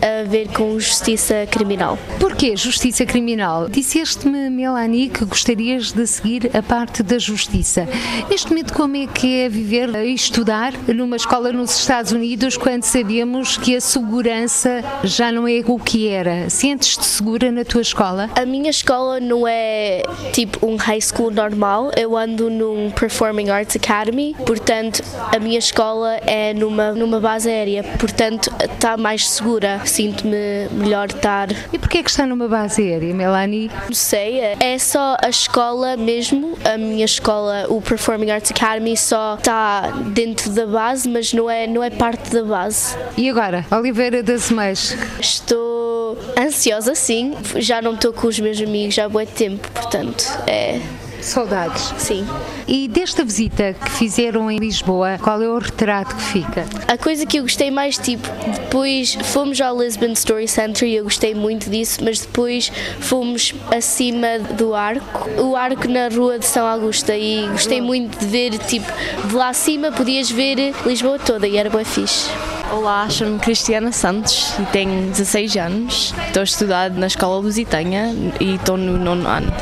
a 0.00 0.28
ver 0.28 0.48
com 0.48 0.78
justiça 0.78 1.46
criminal. 1.50 1.98
Porquê 2.18 2.56
justiça 2.56 3.04
criminal? 3.04 3.68
Disseste-me, 3.68 4.50
Melanie, 4.50 5.08
que 5.08 5.24
gostarias 5.24 5.92
de 5.92 6.06
seguir 6.06 6.50
a 6.56 6.62
parte 6.62 7.02
da 7.02 7.18
justiça. 7.18 7.86
Neste 8.28 8.48
momento, 8.48 8.72
como 8.72 8.96
é 8.96 9.06
que 9.06 9.40
é 9.40 9.48
viver 9.48 9.88
e 10.04 10.14
estudar 10.14 10.72
numa 10.88 11.16
escola 11.16 11.52
nos 11.52 11.78
Estados 11.78 12.12
Unidos 12.12 12.56
quando 12.56 12.84
sabemos 12.84 13.56
que 13.56 13.76
a 13.76 13.80
segurança 13.80 14.82
já 15.04 15.30
não 15.30 15.46
é 15.46 15.62
o 15.66 15.78
que 15.78 16.08
era? 16.08 16.48
Sentes-te 16.50 17.04
segura 17.04 17.52
na 17.52 17.64
tua 17.64 17.82
escola? 17.82 18.30
A 18.36 18.44
minha 18.44 18.70
escola 18.70 19.20
não 19.20 19.46
é 19.46 20.02
tipo 20.32 20.66
um 20.66 20.76
high 20.76 21.00
school 21.00 21.30
normal. 21.30 21.90
Eu 21.96 22.16
ando 22.16 22.50
num 22.50 22.90
Performing 22.90 23.50
Arts 23.50 23.73
Academy, 23.76 24.34
portanto, 24.46 25.02
a 25.34 25.38
minha 25.38 25.58
escola 25.58 26.16
é 26.26 26.54
numa, 26.54 26.92
numa 26.92 27.20
base 27.20 27.48
aérea, 27.48 27.82
portanto, 27.98 28.52
está 28.60 28.96
mais 28.96 29.28
segura. 29.28 29.80
Sinto-me 29.84 30.68
melhor 30.72 31.08
estar. 31.08 31.48
E 31.72 31.78
porquê 31.78 31.98
é 31.98 32.02
que 32.02 32.10
está 32.10 32.26
numa 32.26 32.48
base 32.48 32.82
aérea, 32.82 33.14
Melanie? 33.14 33.70
Não 33.86 33.94
sei, 33.94 34.38
é 34.38 34.78
só 34.78 35.16
a 35.22 35.28
escola 35.28 35.96
mesmo. 35.96 36.58
A 36.64 36.76
minha 36.76 37.04
escola, 37.04 37.66
o 37.68 37.80
Performing 37.80 38.30
Arts 38.30 38.50
Academy, 38.50 38.96
só 38.96 39.34
está 39.34 39.90
dentro 40.06 40.50
da 40.50 40.66
base, 40.66 41.08
mas 41.08 41.32
não 41.32 41.50
é, 41.50 41.66
não 41.66 41.82
é 41.82 41.90
parte 41.90 42.30
da 42.32 42.44
base. 42.44 42.96
E 43.16 43.28
agora, 43.28 43.64
Oliveira 43.70 44.22
das 44.22 44.50
Meias? 44.50 44.96
Estou 45.20 46.18
ansiosa, 46.38 46.94
sim. 46.94 47.34
Já 47.56 47.80
não 47.80 47.94
estou 47.94 48.12
com 48.12 48.26
os 48.26 48.38
meus 48.38 48.60
amigos 48.60 48.98
há 48.98 49.08
muito 49.08 49.32
tempo, 49.32 49.68
portanto, 49.72 50.24
é. 50.46 50.80
Saudades. 51.24 51.94
Sim. 51.98 52.26
E 52.68 52.86
desta 52.86 53.24
visita 53.24 53.74
que 53.74 53.90
fizeram 53.90 54.50
em 54.50 54.58
Lisboa, 54.58 55.18
qual 55.22 55.40
é 55.42 55.48
o 55.48 55.58
retrato 55.58 56.14
que 56.14 56.22
fica? 56.22 56.66
A 56.86 56.98
coisa 56.98 57.24
que 57.24 57.38
eu 57.38 57.42
gostei 57.42 57.70
mais, 57.70 57.96
tipo, 57.96 58.28
depois 58.52 59.14
fomos 59.32 59.60
ao 59.60 59.80
Lisbon 59.80 60.12
Story 60.12 60.46
Center 60.46 60.86
e 60.86 60.96
eu 60.96 61.04
gostei 61.04 61.34
muito 61.34 61.70
disso, 61.70 62.04
mas 62.04 62.20
depois 62.20 62.70
fomos 63.00 63.54
acima 63.74 64.38
do 64.38 64.74
arco, 64.74 65.30
o 65.40 65.56
arco 65.56 65.88
na 65.88 66.08
rua 66.08 66.38
de 66.38 66.46
São 66.46 66.66
Augusta 66.66 67.16
e 67.16 67.48
gostei 67.48 67.80
muito 67.80 68.18
de 68.18 68.26
ver, 68.26 68.58
tipo, 68.58 68.90
de 69.26 69.34
lá 69.34 69.48
acima 69.48 69.90
podias 69.90 70.30
ver 70.30 70.74
Lisboa 70.84 71.18
toda 71.18 71.48
e 71.48 71.56
era 71.56 71.70
bem 71.70 71.84
fixe. 71.84 72.30
Olá, 72.70 73.08
chamo-me 73.08 73.38
Cristiana 73.38 73.92
Santos 73.92 74.54
e 74.58 74.64
tenho 74.72 75.10
16 75.10 75.56
anos. 75.56 76.14
Estou 76.26 76.40
a 76.40 76.44
estudar 76.44 76.90
na 76.90 77.06
Escola 77.06 77.38
Lusitânia 77.38 78.06
e 78.40 78.56
estou 78.56 78.76
no 78.76 78.98
nono 78.98 79.28
ano. 79.28 79.52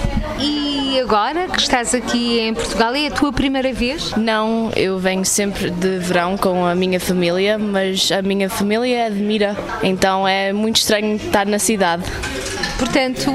E 0.41 0.72
agora 1.13 1.47
que 1.47 1.61
estás 1.61 1.95
aqui 1.95 2.41
em 2.41 2.55
Portugal, 2.55 2.95
é 2.95 3.07
a 3.07 3.11
tua 3.11 3.31
primeira 3.31 3.71
vez? 3.71 4.13
Não, 4.17 4.71
eu 4.75 4.99
venho 4.99 5.27
sempre 5.27 5.71
de 5.71 5.99
verão 5.99 6.39
com 6.39 6.65
a 6.65 6.75
minha 6.75 6.99
família, 6.99 7.59
mas 7.59 8.11
a 8.11 8.23
minha 8.23 8.49
família 8.49 9.09
é 9.09 9.11
de 9.11 9.21
Mira, 9.21 9.55
então 9.83 10.27
é 10.27 10.55
muito 10.55 10.77
estranho 10.77 11.17
estar 11.17 11.45
na 11.45 11.59
cidade. 11.59 12.05
Portanto, 12.79 13.31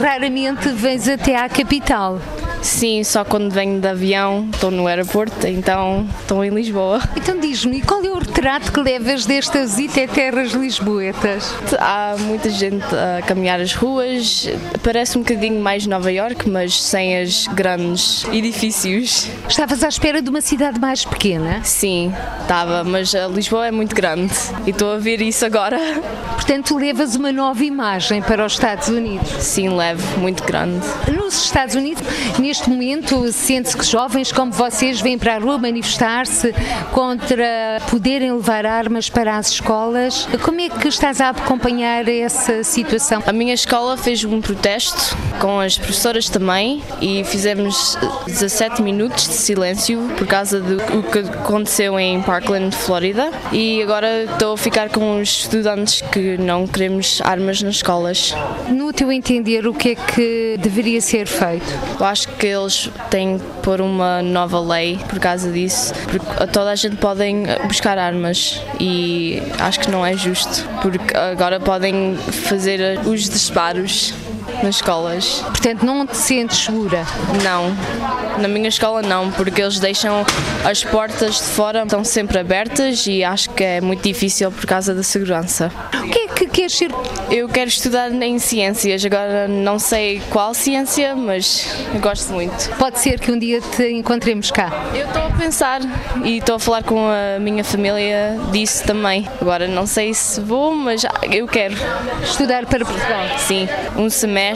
raramente 0.00 0.68
vens 0.68 1.08
até 1.08 1.34
à 1.34 1.48
capital. 1.48 2.20
Sim, 2.66 3.04
só 3.04 3.24
quando 3.24 3.50
venho 3.50 3.80
de 3.80 3.86
avião, 3.86 4.48
estou 4.52 4.72
no 4.72 4.88
aeroporto, 4.88 5.46
então 5.46 6.06
estou 6.20 6.44
em 6.44 6.50
Lisboa. 6.50 7.00
Então 7.16 7.38
diz-me, 7.38 7.80
qual 7.80 8.04
é 8.04 8.10
o 8.10 8.18
retrato 8.18 8.72
que 8.72 8.80
levas 8.80 9.24
desta 9.24 9.60
visita 9.60 10.02
a 10.02 10.08
terras 10.08 10.50
lisboetas? 10.50 11.54
Há 11.78 12.16
muita 12.18 12.50
gente 12.50 12.84
a 12.92 13.22
caminhar 13.22 13.60
as 13.60 13.72
ruas, 13.72 14.50
parece 14.82 15.16
um 15.16 15.22
bocadinho 15.22 15.60
mais 15.62 15.86
Nova 15.86 16.10
York, 16.10 16.50
mas 16.50 16.82
sem 16.82 17.16
as 17.16 17.46
grandes 17.46 18.24
edifícios. 18.32 19.30
Estavas 19.48 19.84
à 19.84 19.88
espera 19.88 20.20
de 20.20 20.28
uma 20.28 20.40
cidade 20.40 20.80
mais 20.80 21.04
pequena? 21.04 21.62
Sim, 21.62 22.12
estava, 22.42 22.82
mas 22.82 23.14
a 23.14 23.28
Lisboa 23.28 23.68
é 23.68 23.70
muito 23.70 23.94
grande 23.94 24.34
e 24.66 24.70
estou 24.70 24.92
a 24.92 24.98
ver 24.98 25.22
isso 25.22 25.46
agora. 25.46 25.78
Portanto, 26.34 26.76
levas 26.76 27.14
uma 27.14 27.30
nova 27.30 27.64
imagem 27.64 28.20
para 28.22 28.44
os 28.44 28.54
Estados 28.54 28.88
Unidos? 28.88 29.30
Sim, 29.38 29.68
levo, 29.70 30.20
muito 30.20 30.42
grande. 30.44 30.84
Nos 31.16 31.44
Estados 31.44 31.74
Unidos, 31.74 32.02
neste 32.38 32.55
momento, 32.64 33.32
sente-se 33.32 33.76
que 33.76 33.84
jovens 33.84 34.32
como 34.32 34.52
vocês 34.52 35.00
vêm 35.00 35.18
para 35.18 35.36
a 35.36 35.38
rua 35.38 35.58
manifestar-se 35.58 36.54
contra 36.92 37.80
poderem 37.90 38.32
levar 38.32 38.64
armas 38.64 39.08
para 39.10 39.36
as 39.36 39.50
escolas. 39.50 40.28
Como 40.42 40.60
é 40.60 40.68
que 40.68 40.88
estás 40.88 41.20
a 41.20 41.30
acompanhar 41.30 42.08
essa 42.08 42.62
situação? 42.62 43.22
A 43.26 43.32
minha 43.32 43.54
escola 43.54 43.96
fez 43.96 44.24
um 44.24 44.40
protesto 44.40 45.16
com 45.40 45.60
as 45.60 45.76
professoras 45.76 46.28
também 46.28 46.82
e 47.00 47.24
fizemos 47.24 47.98
17 48.26 48.82
minutos 48.82 49.28
de 49.28 49.34
silêncio 49.34 50.08
por 50.16 50.26
causa 50.26 50.60
do 50.60 51.02
que 51.02 51.18
aconteceu 51.18 51.98
em 51.98 52.22
Parkland, 52.22 52.74
Flórida. 52.74 53.30
E 53.52 53.82
agora 53.82 54.24
estou 54.24 54.54
a 54.54 54.56
ficar 54.56 54.88
com 54.88 55.20
os 55.20 55.28
estudantes 55.28 56.00
que 56.00 56.36
não 56.38 56.66
queremos 56.66 57.20
armas 57.24 57.62
nas 57.62 57.76
escolas. 57.76 58.34
No 58.68 58.92
teu 58.92 59.10
entender, 59.12 59.66
o 59.66 59.74
que 59.74 59.90
é 59.90 59.94
que 59.94 60.56
deveria 60.58 61.00
ser 61.00 61.26
feito? 61.26 61.66
Eu 61.98 62.06
acho 62.06 62.28
que 62.38 62.46
eles 62.46 62.90
têm 63.10 63.38
que 63.38 63.44
pôr 63.62 63.80
uma 63.80 64.22
nova 64.22 64.60
lei 64.60 64.98
por 65.08 65.18
causa 65.18 65.50
disso, 65.50 65.92
porque 66.04 66.46
toda 66.52 66.70
a 66.70 66.74
gente 66.74 66.96
podem 66.96 67.44
buscar 67.66 67.98
armas 67.98 68.60
e 68.78 69.42
acho 69.58 69.80
que 69.80 69.90
não 69.90 70.04
é 70.04 70.16
justo, 70.16 70.66
porque 70.82 71.16
agora 71.16 71.58
podem 71.58 72.16
fazer 72.16 73.00
os 73.06 73.28
disparos 73.28 74.14
nas 74.66 74.76
escolas. 74.76 75.42
Portanto, 75.42 75.84
não 75.84 76.04
te 76.04 76.16
sentes 76.16 76.58
segura? 76.58 77.06
Não, 77.44 77.72
na 78.40 78.48
minha 78.48 78.68
escola 78.68 79.00
não, 79.00 79.30
porque 79.30 79.62
eles 79.62 79.78
deixam 79.78 80.26
as 80.64 80.82
portas 80.82 81.36
de 81.36 81.44
fora, 81.44 81.84
estão 81.84 82.02
sempre 82.02 82.38
abertas 82.38 83.06
e 83.06 83.22
acho 83.22 83.50
que 83.50 83.62
é 83.62 83.80
muito 83.80 84.02
difícil 84.02 84.50
por 84.50 84.66
causa 84.66 84.92
da 84.92 85.04
segurança. 85.04 85.70
O 85.94 86.08
que 86.10 86.18
é 86.18 86.26
que 86.28 86.46
queres 86.46 86.74
ser? 86.74 86.90
Eu 87.30 87.48
quero 87.48 87.68
estudar 87.68 88.10
em 88.10 88.38
ciências, 88.38 89.04
agora 89.04 89.46
não 89.46 89.78
sei 89.78 90.20
qual 90.30 90.52
ciência, 90.52 91.14
mas 91.14 91.66
gosto 92.00 92.32
muito. 92.32 92.70
Pode 92.76 92.98
ser 92.98 93.20
que 93.20 93.30
um 93.30 93.38
dia 93.38 93.60
te 93.60 93.88
encontremos 93.90 94.50
cá. 94.50 94.70
Eu 94.94 95.06
estou 95.06 95.22
a 95.22 95.30
pensar 95.30 95.80
e 96.24 96.38
estou 96.38 96.56
a 96.56 96.58
falar 96.58 96.82
com 96.82 97.08
a 97.08 97.38
minha 97.38 97.62
família 97.62 98.36
disso 98.50 98.84
também. 98.84 99.28
Agora 99.40 99.68
não 99.68 99.86
sei 99.86 100.12
se 100.12 100.40
vou, 100.40 100.74
mas 100.74 101.02
eu 101.30 101.46
quero. 101.46 101.74
Estudar 102.22 102.66
para 102.66 102.84
Portugal? 102.84 103.38
Sim, 103.38 103.68
um 103.96 104.10
semestre, 104.10 104.55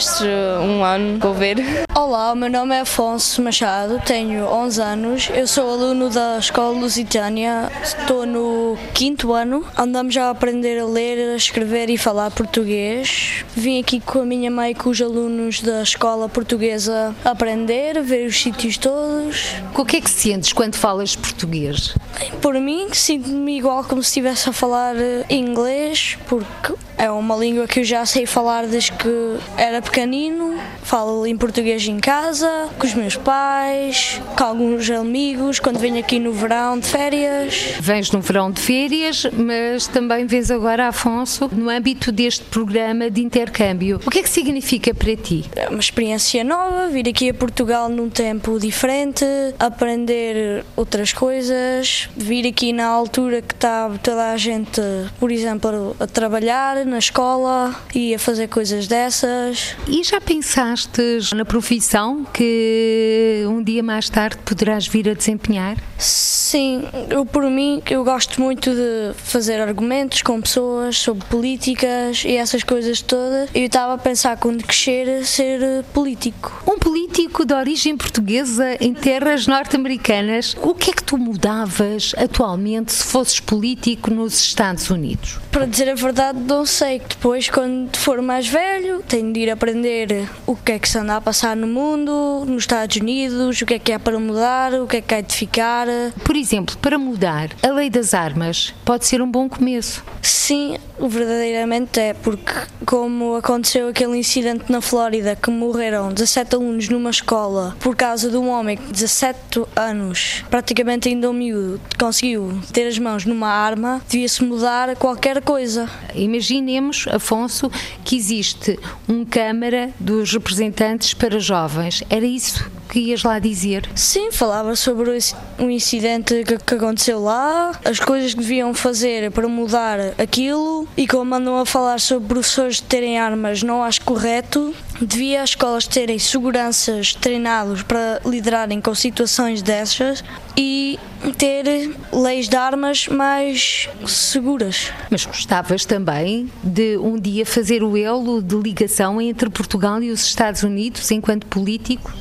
um 0.62 0.82
ano, 0.82 1.18
vou 1.18 1.34
ver. 1.34 1.58
Olá, 1.94 2.34
meu 2.34 2.48
nome 2.48 2.74
é 2.74 2.80
Afonso 2.80 3.42
Machado, 3.42 4.00
tenho 4.06 4.46
11 4.46 4.80
anos, 4.80 5.30
eu 5.34 5.46
sou 5.46 5.70
aluno 5.70 6.08
da 6.08 6.38
Escola 6.38 6.70
Lusitânia, 6.78 7.70
estou 7.82 8.24
no 8.24 8.59
quinto 8.94 9.32
ano, 9.32 9.64
andamos 9.76 10.14
já 10.14 10.26
a 10.26 10.30
aprender 10.30 10.78
a 10.78 10.84
ler, 10.84 11.32
a 11.32 11.36
escrever 11.36 11.90
e 11.90 11.96
falar 11.96 12.30
português. 12.30 13.44
Vim 13.54 13.80
aqui 13.80 14.00
com 14.00 14.20
a 14.20 14.24
minha 14.24 14.50
mãe, 14.50 14.74
com 14.74 14.90
os 14.90 15.00
alunos 15.00 15.60
da 15.60 15.82
escola 15.82 16.28
portuguesa, 16.28 17.14
aprender, 17.24 18.02
ver 18.02 18.26
os 18.26 18.40
sítios 18.40 18.76
todos. 18.76 19.54
O 19.74 19.84
que 19.84 19.96
é 19.96 20.00
que 20.00 20.10
sentes 20.10 20.52
quando 20.52 20.76
falas 20.76 21.16
português? 21.16 21.94
Por 22.40 22.54
mim, 22.54 22.88
sinto-me 22.92 23.58
igual 23.58 23.84
como 23.84 24.02
se 24.02 24.08
estivesse 24.08 24.48
a 24.48 24.52
falar 24.52 24.96
eh, 24.96 25.24
inglês, 25.30 26.18
porque 26.26 26.74
é 27.00 27.10
uma 27.10 27.34
língua 27.34 27.66
que 27.66 27.80
eu 27.80 27.84
já 27.84 28.04
sei 28.04 28.26
falar 28.26 28.66
desde 28.66 28.92
que 28.92 29.38
era 29.56 29.80
pequenino. 29.80 30.58
Falo 30.82 31.26
em 31.26 31.34
português 31.34 31.88
em 31.88 31.98
casa, 31.98 32.68
com 32.78 32.86
os 32.86 32.92
meus 32.92 33.16
pais, 33.16 34.20
com 34.36 34.44
alguns 34.44 34.90
amigos, 34.90 35.58
quando 35.58 35.78
venho 35.78 35.98
aqui 35.98 36.18
no 36.18 36.30
verão 36.30 36.78
de 36.78 36.86
férias. 36.86 37.74
Vens 37.80 38.10
no 38.10 38.20
verão 38.20 38.50
de 38.50 38.59
férias, 38.60 39.26
mas 39.32 39.86
também 39.86 40.26
vens 40.26 40.50
agora, 40.50 40.88
Afonso, 40.88 41.48
no 41.52 41.68
âmbito 41.68 42.12
deste 42.12 42.44
programa 42.44 43.10
de 43.10 43.22
intercâmbio. 43.22 44.00
O 44.06 44.10
que 44.10 44.18
é 44.18 44.22
que 44.22 44.28
significa 44.28 44.94
para 44.94 45.16
ti? 45.16 45.44
É 45.56 45.68
uma 45.68 45.80
experiência 45.80 46.44
nova, 46.44 46.88
vir 46.88 47.08
aqui 47.08 47.30
a 47.30 47.34
Portugal 47.34 47.88
num 47.88 48.10
tempo 48.10 48.58
diferente, 48.58 49.24
aprender 49.58 50.64
outras 50.76 51.12
coisas, 51.12 52.08
vir 52.16 52.46
aqui 52.46 52.72
na 52.72 52.86
altura 52.86 53.40
que 53.42 53.54
está 53.54 53.90
toda 54.02 54.32
a 54.32 54.36
gente, 54.36 54.80
por 55.18 55.30
exemplo, 55.30 55.96
a 55.98 56.06
trabalhar 56.06 56.84
na 56.84 56.98
escola 56.98 57.74
e 57.94 58.14
a 58.14 58.18
fazer 58.18 58.48
coisas 58.48 58.86
dessas. 58.86 59.74
E 59.88 60.04
já 60.04 60.20
pensaste 60.20 61.00
na 61.34 61.44
profissão 61.44 62.24
que 62.32 63.44
um 63.46 63.62
dia 63.62 63.82
mais 63.82 64.08
tarde 64.08 64.38
poderás 64.44 64.86
vir 64.86 65.08
a 65.08 65.14
desempenhar? 65.14 65.76
Sim, 65.96 66.84
eu 67.08 67.24
por 67.24 67.44
mim 67.44 67.82
eu 67.88 68.02
gosto 68.04 68.40
muito 68.40 68.49
de 68.58 69.14
fazer 69.16 69.60
argumentos 69.60 70.22
com 70.22 70.40
pessoas 70.40 70.98
sobre 70.98 71.24
políticas 71.26 72.24
e 72.24 72.36
essas 72.36 72.62
coisas 72.62 73.00
todas. 73.00 73.48
Eu 73.54 73.66
estava 73.66 73.94
a 73.94 73.98
pensar 73.98 74.36
quando 74.36 74.64
crescer 74.64 75.24
ser 75.24 75.84
político. 75.92 76.62
Um 76.66 76.78
político 76.78 77.44
de 77.44 77.54
origem 77.54 77.96
portuguesa 77.96 78.76
em 78.80 78.92
terras 78.92 79.46
norte-americanas. 79.46 80.56
O 80.62 80.74
que 80.74 80.90
é 80.90 80.92
que 80.92 81.04
tu 81.04 81.16
mudavas 81.16 82.12
atualmente 82.16 82.92
se 82.92 83.04
fosses 83.04 83.40
político 83.40 84.10
nos 84.10 84.40
Estados 84.40 84.90
Unidos? 84.90 85.38
Para 85.50 85.66
dizer 85.66 85.88
a 85.88 85.94
verdade, 85.94 86.38
não 86.40 86.64
sei. 86.66 87.00
Depois, 87.00 87.48
quando 87.48 87.96
for 87.96 88.20
mais 88.22 88.46
velho, 88.46 89.02
tenho 89.06 89.32
de 89.32 89.40
ir 89.40 89.50
aprender 89.50 90.28
o 90.46 90.56
que 90.56 90.72
é 90.72 90.78
que 90.78 90.88
se 90.88 90.98
anda 90.98 91.16
a 91.16 91.20
passar 91.20 91.56
no 91.56 91.66
mundo, 91.66 92.44
nos 92.46 92.62
Estados 92.62 92.96
Unidos, 92.96 93.60
o 93.60 93.66
que 93.66 93.74
é 93.74 93.78
que 93.78 93.92
é 93.92 93.98
para 93.98 94.18
mudar, 94.18 94.74
o 94.74 94.86
que 94.86 94.96
é 94.96 95.00
que 95.00 95.14
é 95.14 95.22
de 95.22 95.34
ficar. 95.34 95.86
Por 96.24 96.36
exemplo, 96.36 96.76
para 96.78 96.98
mudar 96.98 97.50
a 97.62 97.68
lei 97.68 97.90
das 97.90 98.14
armas 98.14 98.39
pode 98.84 99.06
ser 99.06 99.22
um 99.22 99.30
bom 99.30 99.48
começo. 99.48 100.04
Sim, 100.22 100.76
verdadeiramente 100.98 102.00
é, 102.00 102.14
porque 102.14 102.52
como 102.84 103.36
aconteceu 103.36 103.88
aquele 103.88 104.16
incidente 104.16 104.64
na 104.70 104.80
Flórida 104.80 105.36
que 105.36 105.50
morreram 105.50 106.12
17 106.12 106.56
alunos 106.56 106.88
numa 106.88 107.10
escola 107.10 107.76
por 107.80 107.94
causa 107.94 108.30
de 108.30 108.36
um 108.36 108.48
homem 108.48 108.76
que 108.76 108.92
17 108.92 109.64
anos, 109.76 110.44
praticamente 110.50 111.08
ainda 111.08 111.30
um 111.30 111.32
miúdo, 111.32 111.80
conseguiu 111.98 112.60
ter 112.72 112.88
as 112.88 112.98
mãos 112.98 113.24
numa 113.24 113.48
arma, 113.48 114.02
devia-se 114.08 114.42
mudar 114.42 114.96
qualquer 114.96 115.40
coisa. 115.42 115.88
Imaginemos, 116.14 117.06
Afonso, 117.08 117.70
que 118.04 118.16
existe 118.16 118.78
um 119.08 119.24
Câmara 119.24 119.90
dos 120.00 120.32
Representantes 120.32 121.14
para 121.14 121.38
Jovens. 121.38 122.02
Era 122.10 122.26
isso 122.26 122.79
que 122.90 122.98
ias 122.98 123.22
lá 123.22 123.38
dizer? 123.38 123.88
Sim, 123.94 124.32
falava 124.32 124.74
sobre 124.74 125.16
um 125.58 125.70
incidente 125.70 126.44
que, 126.44 126.58
que, 126.58 126.74
aconteceu 126.74 127.20
lá, 127.22 127.72
as 127.84 128.00
coisas 128.00 128.34
que 128.34 128.40
deviam 128.40 128.74
fazer 128.74 129.30
para 129.30 129.46
mudar 129.48 129.98
aquilo 130.18 130.86
e 130.96 131.06
como 131.06 131.34
andam 131.34 131.58
a 131.58 131.64
falar 131.64 132.00
sobre 132.00 132.28
professores 132.28 132.80
terem 132.80 133.18
armas, 133.18 133.62
não 133.62 133.82
acho 133.82 134.02
correto. 134.02 134.74
Devia 135.00 135.42
as 135.42 135.50
escolas 135.50 135.86
terem 135.86 136.18
seguranças 136.18 137.14
treinados 137.14 137.82
para 137.82 138.20
liderarem 138.24 138.80
com 138.80 138.94
situações 138.94 139.62
dessas 139.62 140.22
e 140.56 140.98
ter 141.38 141.90
leis 142.12 142.48
de 142.48 142.56
armas 142.56 143.08
mais 143.08 143.88
seguras. 144.06 144.92
Mas 145.10 145.24
gostavas 145.24 145.84
também 145.84 146.50
de 146.62 146.98
um 146.98 147.18
dia 147.18 147.46
fazer 147.46 147.82
o 147.82 147.96
elo 147.96 148.42
de 148.42 148.56
ligação 148.56 149.20
entre 149.20 149.48
Portugal 149.48 150.02
e 150.02 150.10
os 150.10 150.24
Estados 150.24 150.62
Unidos 150.62 151.10
enquanto 151.10 151.46
político? 151.46 152.12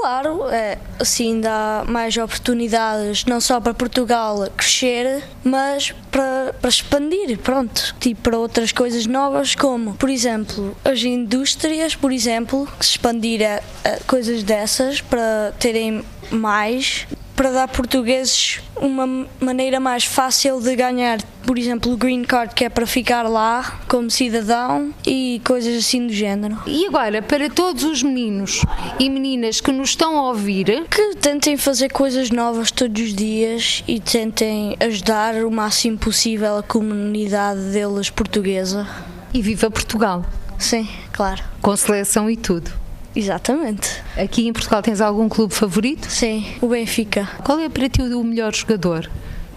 Claro, 0.00 0.48
é, 0.48 0.78
assim 0.98 1.38
dá 1.38 1.84
mais 1.86 2.16
oportunidades 2.16 3.26
não 3.26 3.42
só 3.42 3.60
para 3.60 3.74
Portugal 3.74 4.48
crescer, 4.56 5.22
mas 5.44 5.92
para, 6.10 6.54
para 6.58 6.70
expandir, 6.70 7.38
pronto, 7.38 7.94
tipo 8.00 8.22
para 8.22 8.38
outras 8.38 8.72
coisas 8.72 9.04
novas, 9.04 9.54
como, 9.54 9.92
por 9.94 10.08
exemplo, 10.08 10.74
as 10.82 11.02
indústrias, 11.02 11.94
por 11.94 12.10
exemplo, 12.10 12.66
expandir 12.80 13.42
a, 13.46 13.60
a 13.86 13.98
coisas 14.06 14.42
dessas 14.42 15.02
para 15.02 15.52
terem 15.58 16.02
mais 16.30 17.06
para 17.36 17.50
dar 17.50 17.68
portugueses 17.68 18.60
uma 18.76 19.26
maneira 19.40 19.78
mais 19.80 20.04
fácil 20.04 20.60
de 20.60 20.74
ganhar, 20.76 21.20
por 21.46 21.58
exemplo, 21.58 21.92
o 21.92 21.96
green 21.96 22.24
card 22.24 22.54
que 22.54 22.64
é 22.64 22.68
para 22.68 22.86
ficar 22.86 23.22
lá 23.22 23.80
como 23.88 24.10
cidadão 24.10 24.92
e 25.06 25.40
coisas 25.44 25.76
assim 25.78 26.06
do 26.06 26.12
género. 26.12 26.58
E 26.66 26.86
agora, 26.86 27.22
para 27.22 27.48
todos 27.48 27.84
os 27.84 28.02
meninos 28.02 28.62
e 28.98 29.08
meninas 29.08 29.60
que 29.60 29.72
nos 29.72 29.90
estão 29.90 30.18
a 30.18 30.28
ouvir, 30.28 30.84
que 30.88 31.16
tentem 31.16 31.56
fazer 31.56 31.90
coisas 31.90 32.30
novas 32.30 32.70
todos 32.70 33.02
os 33.02 33.14
dias 33.14 33.84
e 33.86 34.00
tentem 34.00 34.76
ajudar 34.80 35.36
o 35.44 35.50
máximo 35.50 35.98
possível 35.98 36.58
a 36.58 36.62
comunidade 36.62 37.60
deles 37.72 38.10
portuguesa. 38.10 38.86
E 39.32 39.40
viva 39.40 39.70
Portugal! 39.70 40.24
Sim, 40.58 40.88
claro. 41.12 41.42
Com 41.60 41.76
seleção 41.76 42.30
e 42.30 42.36
tudo. 42.36 42.81
Exatamente. 43.14 44.02
Aqui 44.16 44.46
em 44.46 44.52
Portugal 44.52 44.82
tens 44.82 45.00
algum 45.00 45.28
clube 45.28 45.54
favorito? 45.54 46.10
Sim, 46.10 46.46
o 46.60 46.68
Benfica. 46.68 47.28
Qual 47.44 47.58
é 47.58 47.68
para 47.68 47.88
ti 47.88 48.02
o 48.02 48.24
melhor 48.24 48.54
jogador? 48.54 49.10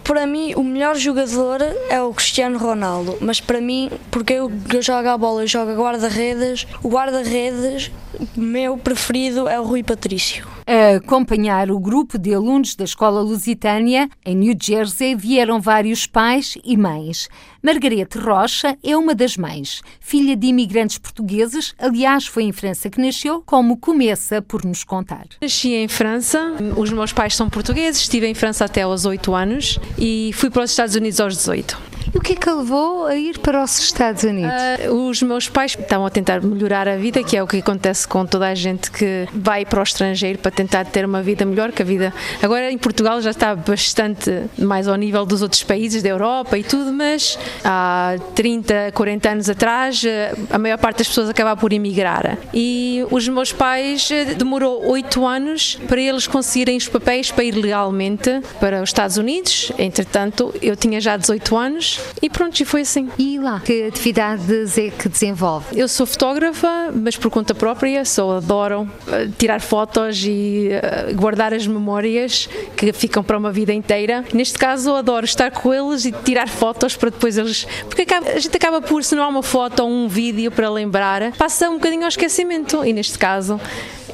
Para 0.04 0.28
mim, 0.28 0.54
o 0.56 0.64
melhor 0.64 0.96
jogador 0.96 1.62
é 1.90 2.00
o 2.00 2.14
Cristiano 2.14 2.60
Ronaldo, 2.60 3.18
mas 3.22 3.42
para 3.42 3.60
mim, 3.60 3.90
porque 4.12 4.34
eu, 4.34 4.52
eu 4.72 4.82
jogo 4.82 5.08
a 5.08 5.18
bola 5.18 5.44
e 5.44 5.48
jogo 5.48 5.74
guarda-redes, 5.74 6.68
o 6.84 6.90
guarda-redes 6.90 7.92
meu 8.36 8.78
preferido 8.78 9.48
é 9.48 9.60
o 9.60 9.64
Rui 9.64 9.84
Patrício. 9.84 10.48
A 10.68 10.98
acompanhar 10.98 11.70
o 11.70 11.80
grupo 11.80 12.18
de 12.18 12.34
alunos 12.34 12.76
da 12.76 12.84
escola 12.84 13.22
lusitânia 13.22 14.10
em 14.26 14.36
New 14.36 14.56
Jersey 14.60 15.16
vieram 15.16 15.60
vários 15.60 16.08
pais 16.08 16.58
e 16.64 16.78
mães. 16.78 17.30
Margarete 17.66 18.20
Rocha 18.20 18.78
é 18.84 18.96
uma 18.96 19.16
das 19.16 19.38
mães, 19.38 19.82
filha 20.00 20.36
de 20.36 20.46
imigrantes 20.46 21.00
portugueses, 21.00 21.74
aliás, 21.80 22.28
foi 22.28 22.44
em 22.44 22.52
França 22.52 22.92
que 22.92 23.02
nasceu, 23.02 23.42
como 23.44 23.76
começa 23.76 24.40
por 24.40 24.64
nos 24.64 24.84
contar. 24.84 25.26
Nasci 25.42 25.74
em 25.74 25.88
França, 25.88 26.54
os 26.78 26.92
meus 26.92 27.12
pais 27.12 27.36
são 27.36 27.50
portugueses, 27.50 28.02
estive 28.02 28.28
em 28.28 28.36
França 28.36 28.66
até 28.66 28.84
aos 28.84 29.06
8 29.06 29.34
anos 29.34 29.80
e 29.98 30.30
fui 30.36 30.52
para 30.52 30.62
os 30.62 30.70
Estados 30.70 30.94
Unidos 30.94 31.20
aos 31.20 31.38
18. 31.38 31.95
E 32.14 32.18
o 32.18 32.22
que 32.22 32.34
é 32.34 32.36
que 32.36 32.50
a 32.50 32.54
levou 32.54 33.06
a 33.06 33.16
ir 33.16 33.40
para 33.40 33.64
os 33.64 33.80
Estados 33.80 34.24
Unidos? 34.24 34.52
Uh, 34.88 35.10
os 35.10 35.22
meus 35.22 35.50
pais 35.50 35.78
estavam 35.80 36.06
a 36.06 36.10
tentar 36.10 36.42
melhorar 36.42 36.88
a 36.88 36.98
vida, 36.98 37.24
que 37.24 37.36
é 37.36 37.44
o 37.44 37.48
que 37.48 37.58
acontece 37.58 38.08
com 38.08 38.26
toda 38.26 38.48
a 38.48 38.56
gente 38.56 38.92
que 38.92 39.28
vai 39.34 39.66
para 39.66 39.80
o 39.80 39.84
estrangeiro 39.84 40.40
para 40.40 40.52
tentar 40.52 40.86
ter 40.86 41.06
uma 41.06 41.22
vida 41.22 41.46
melhor 41.46 41.72
que 41.72 41.82
a 41.82 41.86
vida. 41.86 42.14
Agora 42.42 42.72
em 42.72 42.78
Portugal 42.78 43.22
já 43.22 43.32
está 43.32 43.56
bastante 43.56 44.44
mais 44.58 44.88
ao 44.88 44.96
nível 44.96 45.26
dos 45.26 45.42
outros 45.42 45.64
países 45.64 46.04
da 46.04 46.10
Europa 46.10 46.58
e 46.58 46.64
tudo, 46.64 46.92
mas 46.92 47.38
há 47.64 48.16
30, 48.36 48.92
40 48.94 49.30
anos 49.30 49.50
atrás 49.50 50.04
a 50.50 50.58
maior 50.58 50.78
parte 50.78 51.00
das 51.00 51.08
pessoas 51.08 51.30
acabava 51.30 51.60
por 51.60 51.74
emigrar. 51.74 52.38
E 52.54 53.06
os 53.12 53.28
meus 53.28 53.52
pais 53.52 54.10
eh, 54.12 54.36
demorou 54.36 54.86
8 54.90 55.26
anos 55.26 55.80
para 55.88 56.00
eles 56.00 56.28
conseguirem 56.28 56.78
os 56.78 56.88
papéis 56.88 57.32
para 57.32 57.44
ir 57.44 57.56
legalmente 57.56 58.42
para 58.60 58.82
os 58.82 58.90
Estados 58.90 59.18
Unidos. 59.18 59.72
Entretanto, 59.78 60.54
eu 60.62 60.76
tinha 60.76 61.00
já 61.02 61.18
18 61.18 61.56
anos 61.56 61.95
e 62.22 62.30
pronto, 62.30 62.60
e 62.60 62.66
foi 62.66 62.82
assim. 62.82 63.10
E 63.18 63.40
lá, 63.40 63.60
que 63.60 63.84
atividades 63.84 64.78
é 64.78 64.90
que 64.90 65.10
desenvolve? 65.10 65.66
Eu 65.78 65.88
sou 65.88 66.06
fotógrafa, 66.06 66.92
mas 66.94 67.16
por 67.18 67.30
conta 67.30 67.54
própria, 67.54 68.06
só 68.06 68.38
adoro 68.38 68.90
eh, 69.08 69.30
tirar 69.38 69.62
fotos 69.62 70.24
e 70.26 70.70
eh, 70.72 71.14
guardar 71.14 71.54
as 71.54 71.68
memórias 71.68 72.50
que 72.76 72.92
ficam 72.94 73.24
para 73.24 73.38
uma 73.38 73.52
vida 73.52 73.74
inteira. 73.74 74.24
Neste 74.34 74.58
caso, 74.58 74.90
eu 74.90 74.96
adoro 74.96 75.26
estar 75.26 75.52
com 75.52 75.74
eles 75.74 76.06
e 76.06 76.12
tirar 76.12 76.48
fotos 76.48 76.96
para 76.96 77.10
depois 77.10 77.38
eles. 77.38 77.68
Porque 77.88 78.06
a 78.14 78.40
gente 78.40 78.56
acaba 78.56 78.82
por, 78.82 79.04
se 79.04 79.16
não 79.16 79.24
há 79.24 79.28
uma 79.28 79.44
foto 79.44 79.82
ou 79.82 79.90
um 79.90 80.08
vídeo 80.08 80.52
para 80.52 80.70
lembrar, 80.70 81.32
passa 81.34 81.70
um 81.70 81.76
bocadinho 81.76 82.04
ao 82.04 82.10
esquecimento. 82.10 82.84
E 82.86 82.94
neste 82.94 83.18
caso, 83.18 83.60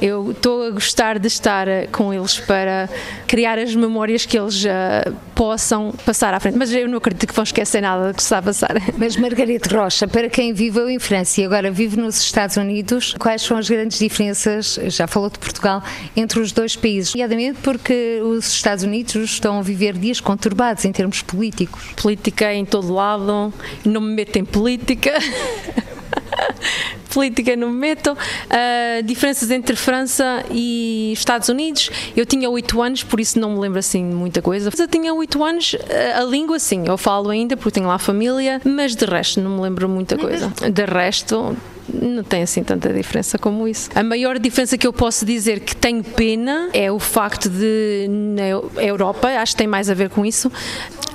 Eu 0.01 0.31
estou 0.31 0.63
a 0.63 0.71
gostar 0.71 1.19
de 1.19 1.27
estar 1.27 1.67
com 1.91 2.11
eles 2.11 2.39
para 2.39 2.89
criar 3.27 3.59
as 3.59 3.75
memórias 3.75 4.25
que 4.25 4.37
eles 4.37 4.65
uh, 4.65 5.15
possam 5.35 5.93
passar 6.03 6.33
à 6.33 6.39
frente. 6.39 6.57
Mas 6.57 6.73
eu 6.73 6.87
não 6.87 6.97
acredito 6.97 7.27
que 7.27 7.33
vão 7.33 7.43
esquecer 7.43 7.81
nada 7.81 8.07
do 8.07 8.15
que 8.15 8.21
se 8.21 8.25
está 8.25 8.39
a 8.39 8.41
passar. 8.41 8.75
Mas 8.97 9.15
Margarete 9.15 9.69
Rocha, 9.69 10.07
para 10.07 10.27
quem 10.27 10.53
viveu 10.53 10.89
em 10.89 10.97
França 10.97 11.41
e 11.41 11.45
agora 11.45 11.69
vive 11.69 11.97
nos 11.97 12.19
Estados 12.19 12.57
Unidos, 12.57 13.13
quais 13.19 13.43
são 13.43 13.57
as 13.57 13.69
grandes 13.69 13.99
diferenças, 13.99 14.79
já 14.87 15.05
falou 15.05 15.29
de 15.29 15.37
Portugal, 15.37 15.83
entre 16.15 16.39
os 16.39 16.51
dois 16.51 16.75
países? 16.75 17.13
Nomeadamente 17.13 17.59
porque 17.61 18.21
os 18.23 18.47
Estados 18.47 18.83
Unidos 18.83 19.15
estão 19.15 19.59
a 19.59 19.61
viver 19.61 19.97
dias 19.97 20.19
conturbados 20.19 20.83
em 20.83 20.91
termos 20.91 21.21
políticos. 21.21 21.93
Política 21.95 22.51
em 22.51 22.65
todo 22.65 22.91
lado, 22.91 23.53
não 23.85 24.01
me 24.01 24.15
meto 24.15 24.37
em 24.37 24.45
política. 24.45 25.11
política 27.13 27.55
no 27.55 27.67
momento, 27.67 28.11
uh, 28.11 29.03
diferenças 29.03 29.51
entre 29.51 29.75
França 29.75 30.43
e 30.51 31.11
Estados 31.13 31.49
Unidos. 31.49 31.89
Eu 32.15 32.25
tinha 32.25 32.49
8 32.49 32.81
anos, 32.81 33.03
por 33.03 33.19
isso 33.19 33.39
não 33.39 33.51
me 33.51 33.59
lembro 33.59 33.79
assim 33.79 34.03
muita 34.03 34.41
coisa. 34.41 34.69
Mas 34.71 34.79
eu 34.79 34.87
tinha 34.87 35.13
8 35.13 35.43
anos, 35.43 35.75
a 36.15 36.23
língua 36.23 36.59
sim, 36.59 36.83
eu 36.87 36.97
falo 36.97 37.29
ainda 37.29 37.55
porque 37.57 37.71
tenho 37.71 37.87
lá 37.87 37.97
família, 37.97 38.61
mas 38.63 38.95
de 38.95 39.05
resto 39.05 39.41
não 39.41 39.55
me 39.55 39.61
lembro 39.61 39.87
muita 39.87 40.17
coisa. 40.17 40.51
De 40.71 40.85
resto, 40.85 41.55
não 41.93 42.23
tem 42.23 42.43
assim 42.43 42.63
tanta 42.63 42.91
diferença 42.93 43.37
como 43.37 43.67
isso. 43.67 43.89
A 43.95 44.03
maior 44.03 44.39
diferença 44.39 44.77
que 44.77 44.85
eu 44.85 44.93
posso 44.93 45.25
dizer 45.25 45.59
que 45.59 45.75
tenho 45.75 46.03
pena 46.03 46.69
é 46.73 46.91
o 46.91 46.99
facto 46.99 47.49
de 47.49 48.07
na 48.09 48.47
Europa, 48.83 49.27
acho 49.27 49.53
que 49.53 49.57
tem 49.57 49.67
mais 49.67 49.89
a 49.89 49.93
ver 49.93 50.09
com 50.09 50.25
isso, 50.25 50.51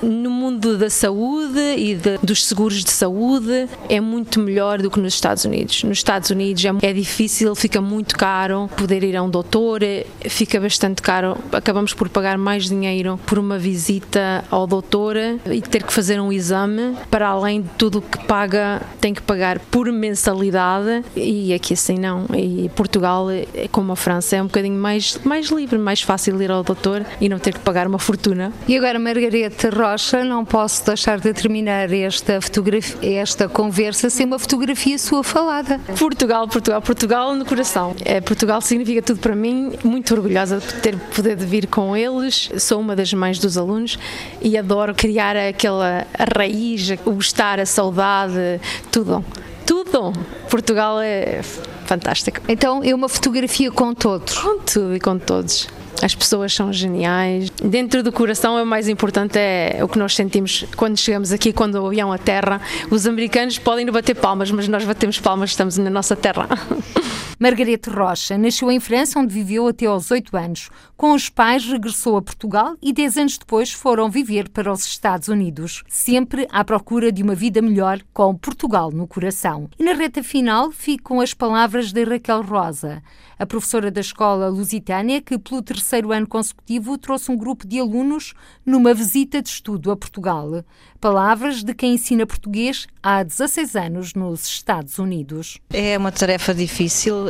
no 0.03 0.31
mundo 0.31 0.77
da 0.77 0.91
saúde 0.91 1.59
e 1.77 1.95
de, 1.95 2.19
dos 2.23 2.45
seguros 2.45 2.85
de 2.85 2.91
saúde 2.91 3.67
é 3.89 4.01
muito 4.01 4.39
melhor 4.41 4.83
do 4.83 4.91
que 4.91 5.01
nos 5.01 5.15
Estados 5.15 5.45
Unidos. 5.45 5.83
Nos 5.85 5.99
Estados 5.99 6.31
Unidos 6.31 6.65
é, 6.65 6.71
é 6.83 6.93
difícil, 6.93 7.55
fica 7.55 7.81
muito 7.81 8.17
caro 8.17 8.69
poder 8.77 9.03
ir 9.03 9.17
a 9.17 9.23
um 9.23 9.31
doutor, 9.31 9.81
fica 10.29 10.61
bastante 10.61 11.01
caro. 11.01 11.37
Acabamos 11.53 11.95
por 11.95 12.09
pagar 12.09 12.37
mais 12.37 12.69
dinheiro 12.69 13.19
por 13.27 13.39
uma 13.39 13.59
visita 13.59 14.45
ao 14.51 14.67
doutor 14.67 15.17
e 15.17 15.63
ter 15.63 15.83
que 15.83 15.93
fazer 15.93 16.21
um 16.21 16.33
exame, 16.33 16.97
para 17.11 17.29
além 17.29 17.63
de 17.63 17.69
tudo 17.79 18.03
que 18.03 18.19
paga, 18.27 18.83
tem 19.01 19.15
que 19.15 19.23
pagar 19.23 19.59
por 19.59 19.91
mensalidade 19.91 20.66
e 21.15 21.53
aqui 21.55 21.75
assim 21.75 21.99
não. 21.99 22.27
E 22.35 22.69
Portugal, 22.71 23.27
como 23.71 23.93
a 23.93 23.97
França, 23.97 24.37
é 24.37 24.43
um 24.43 24.47
bocadinho 24.47 24.79
mais, 24.79 25.19
mais 25.25 25.49
livre, 25.49 25.79
mais 25.79 26.03
fácil 26.03 26.41
ir 26.43 26.51
ao 26.51 26.63
doutor 26.63 27.05
e 27.21 27.29
não 27.29 27.39
ter 27.39 27.55
que 27.55 27.61
pagar 27.61 27.87
uma 27.87 27.99
fortuna. 27.99 28.53
E 28.67 28.77
agora, 28.77 28.99
Margareta 28.99 29.71
Rocha, 29.71 30.25
não 30.25 30.45
posso 30.45 30.85
deixar 30.87 31.21
de 31.21 31.33
terminar 31.33 31.93
esta, 31.93 32.41
fotografia, 32.41 33.21
esta 33.21 33.49
conversa 33.49 34.11
sem 34.11 34.27
uma 34.27 34.39
fotografia 34.39 34.99
sua 34.99 35.23
falada. 35.23 35.81
Portugal, 35.99 36.49
Portugal, 36.49 36.83
Portugal 36.83 37.35
no 37.35 37.45
coração. 37.45 37.95
É, 38.05 38.21
Portugal 38.21 38.61
significa 38.61 39.03
tudo 39.03 39.21
para 39.21 39.35
mim, 39.35 39.73
muito 39.85 40.15
orgulhosa 40.15 40.59
de 40.59 40.75
ter 40.81 40.97
poder 41.15 41.37
vir 41.37 41.67
com 41.67 41.97
eles. 41.97 42.51
Sou 42.59 42.81
uma 42.81 42.97
das 42.97 43.13
mães 43.13 43.39
dos 43.39 43.57
alunos 43.57 43.99
e 44.41 44.57
adoro 44.57 44.95
criar 44.95 45.37
aquela 45.37 46.07
raiz, 46.37 46.91
o 47.05 47.13
gostar, 47.13 47.61
a 47.61 47.67
saudade, 47.67 48.61
tudo. 48.91 49.25
Tudo. 49.67 50.13
Portugal 50.49 51.01
é 51.01 51.43
fantástico. 51.87 52.41
Então 52.49 52.83
é 52.83 52.95
uma 52.95 53.09
fotografia 53.09 53.71
com 53.71 53.93
todos. 53.93 54.39
Com 54.39 54.59
tudo 54.61 54.95
e 54.95 55.01
com 55.01 55.19
todos. 55.19 55.69
As 56.03 56.15
pessoas 56.15 56.53
são 56.53 56.73
geniais. 56.73 57.51
Dentro 57.63 58.03
do 58.03 58.13
coração, 58.13 58.63
o 58.63 58.67
mais 58.67 58.89
importante 58.89 59.39
é 59.39 59.79
o 59.83 59.89
que 59.89 59.99
nós 59.99 60.15
sentimos 60.15 60.65
quando 60.77 60.97
chegamos 60.99 61.33
aqui, 61.33 61.53
quando 61.53 61.77
o 61.77 61.87
avião 61.87 62.13
a 62.13 62.19
terra. 62.19 62.61
Os 62.91 63.07
americanos 63.07 63.59
podem 63.59 63.87
bater 63.87 64.15
palmas, 64.15 64.51
mas 64.51 64.69
nós 64.69 64.85
batemos 64.85 65.19
palmas, 65.19 65.51
estamos 65.51 65.79
na 65.79 65.91
nossa 65.91 66.15
terra. 66.15 66.49
Margarete 67.39 67.91
Rocha 67.91 68.39
nasceu 68.39 68.71
em 68.71 68.81
França, 68.81 69.19
onde 69.19 69.35
viveu 69.35 69.67
até 69.69 69.85
aos 69.85 70.11
8 70.11 70.35
anos. 70.39 70.71
Com 70.97 71.13
os 71.13 71.29
pais, 71.29 71.67
regressou 71.67 72.17
a 72.17 72.23
Portugal 72.23 72.77
e 72.81 72.95
10 72.95 73.19
anos 73.19 73.37
depois 73.37 73.71
foram 73.71 74.09
viver 74.09 74.49
para 74.49 74.73
os 74.73 74.87
Estados 74.87 75.29
Unidos, 75.29 75.85
sempre 75.87 76.49
à 76.51 76.65
procura 76.65 77.13
de 77.13 77.23
uma 77.23 77.35
vida 77.35 77.61
melhor, 77.61 78.01
com 78.15 78.35
Portugal 78.35 78.91
no 78.91 79.07
coração. 79.07 79.69
E 79.79 79.85
na 79.85 79.93
reta 79.93 80.23
final 80.23 80.73
ficam 80.73 81.21
as 81.21 81.35
palavras 81.35 81.93
de 81.93 82.05
Raquel 82.05 82.41
Rosa, 82.41 83.03
a 83.39 83.45
professora 83.45 83.91
da 83.91 84.01
escola 84.01 84.49
lusitânia, 84.49 85.21
que 85.21 85.39
pelo 85.39 85.61
terceiro 85.61 86.13
ano 86.13 86.27
consecutivo 86.27 86.97
trouxe 86.97 87.31
um 87.31 87.37
grupo 87.37 87.67
de 87.67 87.79
alunos 87.79 88.33
numa 88.65 88.95
visita 88.95 89.43
de 89.43 89.51
estudo 89.51 89.91
a 89.91 89.97
Portugal. 89.97 90.65
Palavras 90.99 91.63
de 91.63 91.75
quem 91.75 91.95
ensina 91.95 92.27
português 92.27 92.87
há 93.03 93.23
16 93.23 93.77
anos 93.77 94.15
nos 94.15 94.47
Estados 94.47 94.99
Unidos. 94.99 95.59
É 95.71 95.99
uma 95.99 96.11
tarefa 96.11 96.55
difícil, 96.55 97.26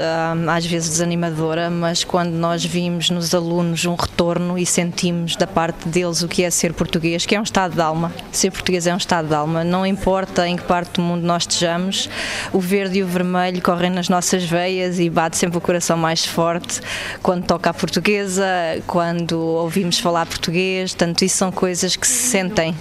às 0.49 0.67
vezes 0.67 0.91
desanimadora, 0.91 1.71
mas 1.71 2.05
quando 2.05 2.33
nós 2.33 2.65
vimos 2.65 3.11
nos 3.11 3.35
alunos 3.35 3.85
um 3.85 3.95
retorno 3.95 4.59
e 4.59 4.67
sentimos 4.67 5.37
da 5.37 5.47
parte 5.47 5.89
deles 5.89 6.23
o 6.23 6.29
que 6.29 6.43
é 6.43 6.51
ser 6.51 6.73
português, 6.73 7.27
que 7.27 7.35
é 7.35 7.41
um 7.41 7.43
estado 7.43 7.75
de 7.75 7.81
alma. 7.81 8.13
Ser 8.33 8.51
português 8.51 8.87
é 8.87 8.95
um 8.95 8.97
estado 8.97 9.29
de 9.29 9.35
alma, 9.35 9.65
não 9.65 9.87
importa 9.87 10.47
em 10.47 10.57
que 10.57 10.63
parte 10.65 10.95
do 10.95 11.03
mundo 11.03 11.25
nós 11.25 11.43
estejamos, 11.43 12.09
o 12.53 12.61
verde 12.61 12.99
e 12.99 13.03
o 13.03 13.07
vermelho 13.07 13.61
correm 13.63 13.91
nas 13.91 14.09
nossas 14.09 14.45
veias 14.45 14.99
e 14.99 15.09
bate 15.09 15.37
sempre 15.37 15.59
o 15.59 15.61
coração 15.61 15.97
mais 15.97 16.25
forte 16.25 16.81
quando 17.23 17.45
toca 17.45 17.71
a 17.71 17.75
portuguesa, 17.75 18.47
quando 18.87 19.39
ouvimos 19.39 19.99
falar 19.99 20.27
português, 20.27 20.95
tanto 20.95 21.25
isso 21.25 21.37
são 21.37 21.53
coisas 21.53 21.97
que 21.97 22.07
se 22.07 22.31
sentem, 22.31 22.75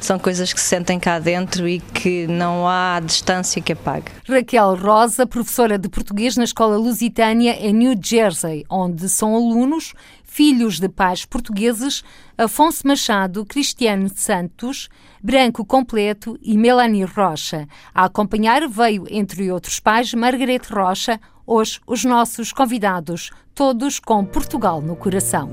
são 0.00 0.18
coisas 0.18 0.52
que 0.52 0.60
se 0.60 0.66
sentem 0.66 0.98
cá 0.98 1.18
dentro 1.18 1.68
e 1.68 1.80
que 1.80 2.26
não 2.26 2.68
há 2.68 3.00
distância 3.04 3.60
que 3.60 3.72
apague. 3.72 4.06
Raquel 4.28 4.74
Rosa, 4.74 5.26
professora 5.26 5.78
de 5.78 5.88
português 5.88 6.36
na 6.36 6.44
Escola 6.56 6.78
Lusitânia 6.78 7.52
em 7.60 7.70
New 7.70 7.94
Jersey, 8.02 8.64
onde 8.70 9.10
são 9.10 9.36
alunos 9.36 9.92
filhos 10.24 10.80
de 10.80 10.88
pais 10.88 11.26
portugueses 11.26 12.02
Afonso 12.38 12.88
Machado, 12.88 13.44
Cristiano 13.44 14.08
Santos, 14.08 14.88
Branco 15.22 15.66
Completo 15.66 16.38
e 16.40 16.56
Melanie 16.56 17.04
Rocha. 17.04 17.68
A 17.94 18.06
acompanhar 18.06 18.66
veio, 18.70 19.04
entre 19.10 19.52
outros 19.52 19.78
pais, 19.78 20.14
Margarete 20.14 20.72
Rocha, 20.72 21.20
hoje 21.46 21.78
os 21.86 22.06
nossos 22.06 22.54
convidados, 22.54 23.30
todos 23.54 24.00
com 24.00 24.24
Portugal 24.24 24.80
no 24.80 24.96
coração. 24.96 25.50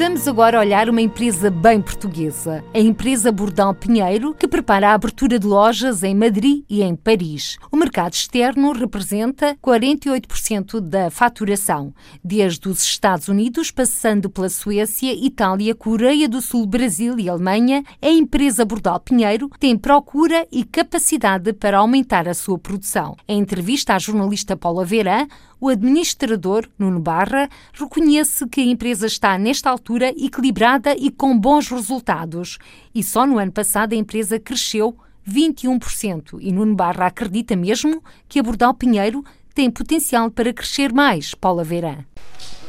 Vamos 0.00 0.26
agora 0.26 0.58
olhar 0.58 0.88
uma 0.88 1.02
empresa 1.02 1.50
bem 1.50 1.78
portuguesa, 1.78 2.64
a 2.72 2.78
empresa 2.78 3.30
Bordão 3.30 3.74
Pinheiro, 3.74 4.32
que 4.32 4.48
prepara 4.48 4.88
a 4.88 4.94
abertura 4.94 5.38
de 5.38 5.46
lojas 5.46 6.02
em 6.02 6.14
Madrid 6.14 6.64
e 6.70 6.82
em 6.82 6.96
Paris. 6.96 7.58
Mercado 7.80 8.12
externo 8.12 8.72
representa 8.72 9.56
48% 9.56 10.80
da 10.80 11.10
faturação, 11.10 11.94
desde 12.22 12.68
os 12.68 12.82
Estados 12.82 13.26
Unidos, 13.26 13.70
passando 13.70 14.28
pela 14.28 14.50
Suécia, 14.50 15.14
Itália, 15.14 15.74
Coreia 15.74 16.28
do 16.28 16.42
Sul, 16.42 16.66
Brasil 16.66 17.18
e 17.18 17.26
Alemanha, 17.26 17.82
a 18.02 18.10
empresa 18.10 18.66
Bordal 18.66 19.00
Pinheiro 19.00 19.48
tem 19.58 19.78
procura 19.78 20.46
e 20.52 20.62
capacidade 20.62 21.54
para 21.54 21.78
aumentar 21.78 22.28
a 22.28 22.34
sua 22.34 22.58
produção. 22.58 23.16
Em 23.26 23.40
entrevista 23.40 23.94
à 23.94 23.98
jornalista 23.98 24.54
Paula 24.58 24.84
Verã, 24.84 25.26
o 25.58 25.70
administrador, 25.70 26.68
Nuno 26.78 27.00
Barra, 27.00 27.48
reconhece 27.72 28.46
que 28.46 28.60
a 28.60 28.64
empresa 28.64 29.06
está, 29.06 29.38
nesta 29.38 29.70
altura, 29.70 30.10
equilibrada 30.10 30.94
e 30.94 31.10
com 31.10 31.38
bons 31.38 31.70
resultados. 31.70 32.58
E 32.94 33.02
só 33.02 33.26
no 33.26 33.38
ano 33.38 33.52
passado 33.52 33.94
a 33.94 33.96
empresa 33.96 34.38
cresceu 34.38 34.94
21%. 35.28 36.38
E 36.40 36.52
Nuno 36.52 36.74
Barra 36.74 37.06
acredita 37.06 37.56
mesmo 37.56 38.02
que 38.28 38.38
a 38.38 38.42
Bordal 38.42 38.74
Pinheiro 38.74 39.24
tem 39.54 39.70
potencial 39.70 40.30
para 40.30 40.52
crescer 40.52 40.92
mais, 40.92 41.34
Paula 41.34 41.64
Verã. 41.64 41.98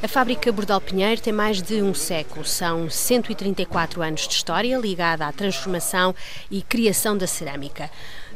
A 0.04 0.08
fábrica 0.08 0.52
Bordal 0.52 0.82
Pinheiro 0.82 1.22
tem 1.22 1.32
mais 1.32 1.62
de 1.62 1.82
um 1.82 1.94
século. 1.94 2.44
São 2.44 2.90
134 2.90 4.02
anos 4.02 4.28
de 4.28 4.34
história 4.34 4.76
ligada 4.78 5.28
à 5.28 5.32
transformação 5.32 6.16
e 6.50 6.64
criação 6.64 7.16
da 7.16 7.28
cerâmica. 7.28 7.90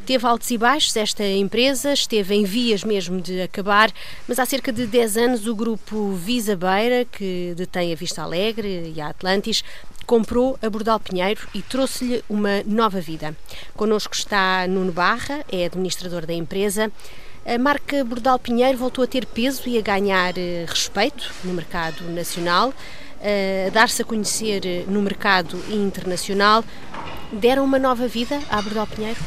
Teve 0.06 0.28
altos 0.28 0.52
e 0.52 0.58
baixos 0.60 0.96
esta 0.96 1.26
empresa, 1.26 1.92
esteve 1.92 2.36
em 2.36 2.44
vias 2.44 2.84
mesmo 2.84 3.20
de 3.20 3.42
acabar, 3.42 3.92
mas 4.28 4.38
há 4.38 4.46
cerca 4.46 4.72
de 4.72 4.86
10 4.86 5.18
anos 5.18 5.48
o 5.48 5.56
grupo 5.56 6.12
Visa 6.12 6.56
Beira, 6.56 7.04
que 7.12 7.56
detém 7.58 7.92
a 7.92 7.96
Vista 7.96 8.22
Alegre 8.22 8.94
e 8.96 9.02
a 9.02 9.08
Atlantis, 9.08 9.64
comprou 10.06 10.58
a 10.62 10.70
Bordal 10.70 11.00
Pinheiro 11.00 11.48
e 11.54 11.62
trouxe-lhe 11.62 12.24
uma 12.30 12.64
nova 12.66 13.02
vida. 13.02 13.36
Connosco 13.76 14.14
está 14.14 14.68
Nuno 14.68 14.92
Barra, 14.92 15.44
é 15.52 15.66
administrador 15.66 16.26
da 16.26 16.34
empresa. 16.34 16.92
A 17.46 17.58
marca 17.58 18.04
Bordal 18.04 18.40
Pinheiro 18.40 18.78
voltou 18.78 19.04
a 19.04 19.08
ter 19.08 19.26
peso 19.26 19.68
e 19.68 19.78
a 19.78 19.82
ganhar 19.82 20.36
eh, 20.38 20.66
respeito 20.68 21.32
no 21.44 21.54
mercado 21.54 22.04
nacional, 22.10 22.74
a 23.22 23.70
dar-se 23.70 24.02
a 24.02 24.06
conhecer 24.06 24.66
eh, 24.66 24.84
no 24.88 25.02
mercado 25.02 25.60
internacional. 25.70 26.64
Deram 27.32 27.64
uma 27.64 27.78
nova 27.78 28.08
vida 28.08 28.40
à 28.50 28.62
Bordal 28.62 28.88
Pinheiro? 28.88 29.20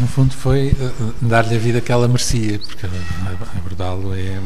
No 0.00 0.06
fundo 0.06 0.32
foi 0.34 0.68
eh, 0.68 0.74
dar-lhe 1.20 1.56
a 1.56 1.58
vida 1.58 1.80
que 1.80 1.90
ela 1.90 2.06
merecia, 2.06 2.58
porque 2.60 2.86
a 2.86 3.60
Bordal 3.60 4.14
é 4.14 4.38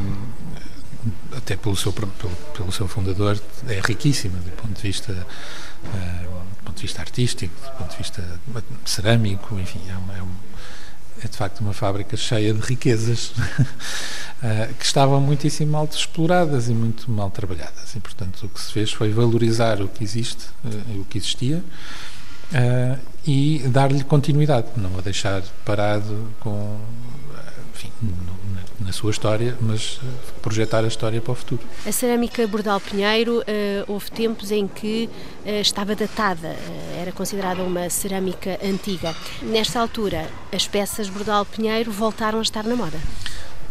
até 1.35 1.55
pelo 1.55 1.75
seu 1.75 1.91
pelo, 1.91 2.11
pelo 2.55 2.71
seu 2.71 2.87
fundador 2.87 3.39
é 3.67 3.81
riquíssima 3.85 4.37
do 4.39 4.51
ponto 4.51 4.73
de 4.73 4.81
vista 4.81 5.11
uh, 5.13 6.43
do 6.57 6.63
ponto 6.63 6.75
de 6.77 6.81
vista 6.83 7.01
artístico, 7.01 7.53
do 7.61 7.77
ponto 7.77 7.91
de 7.91 7.97
vista 7.97 8.39
cerâmico, 8.85 9.59
enfim, 9.59 9.81
é 9.89 9.97
uma, 9.97 10.13
é 10.15 10.21
é 11.23 11.27
de 11.27 11.37
facto 11.37 11.61
uma 11.61 11.73
fábrica 11.73 12.17
cheia 12.17 12.53
de 12.53 12.59
riquezas 12.59 13.29
uh, 13.29 14.73
que 14.77 14.85
estavam 14.85 15.21
muitíssimo 15.21 15.71
mal 15.71 15.87
exploradas 15.89 16.67
e 16.67 16.73
muito 16.73 17.09
mal 17.09 17.29
trabalhadas. 17.29 17.95
E, 17.95 17.99
portanto, 17.99 18.45
o 18.45 18.49
que 18.49 18.59
se 18.59 18.71
fez 18.71 18.91
foi 18.91 19.11
valorizar 19.11 19.81
o 19.81 19.87
que 19.87 20.03
existe, 20.03 20.45
uh, 20.65 21.01
o 21.01 21.05
que 21.05 21.17
existia, 21.17 21.63
uh, 22.51 22.99
e 23.25 23.63
dar-lhe 23.67 24.03
continuidade, 24.03 24.67
não 24.75 24.97
a 24.97 25.01
deixar 25.01 25.41
parado 25.63 26.27
com, 26.39 26.79
enfim, 27.73 27.91
na 28.83 28.91
sua 28.91 29.11
história, 29.11 29.57
mas 29.61 29.99
eh, 30.03 30.07
projetar 30.41 30.83
a 30.83 30.87
história 30.87 31.21
para 31.21 31.31
o 31.31 31.35
futuro. 31.35 31.61
A 31.85 31.91
cerâmica 31.91 32.45
Bordal 32.47 32.79
Pinheiro, 32.79 33.39
uh, 33.39 33.43
houve 33.87 34.11
tempos 34.11 34.51
em 34.51 34.67
que 34.67 35.09
uh, 35.45 35.49
estava 35.61 35.95
datada, 35.95 36.49
uh, 36.49 37.01
era 37.01 37.11
considerada 37.11 37.63
uma 37.63 37.89
cerâmica 37.89 38.59
antiga. 38.63 39.15
Nesta 39.41 39.79
altura, 39.79 40.29
as 40.51 40.67
peças 40.67 41.09
Bordal 41.09 41.45
Pinheiro 41.45 41.91
voltaram 41.91 42.39
a 42.39 42.41
estar 42.41 42.63
na 42.63 42.75
moda. 42.75 42.99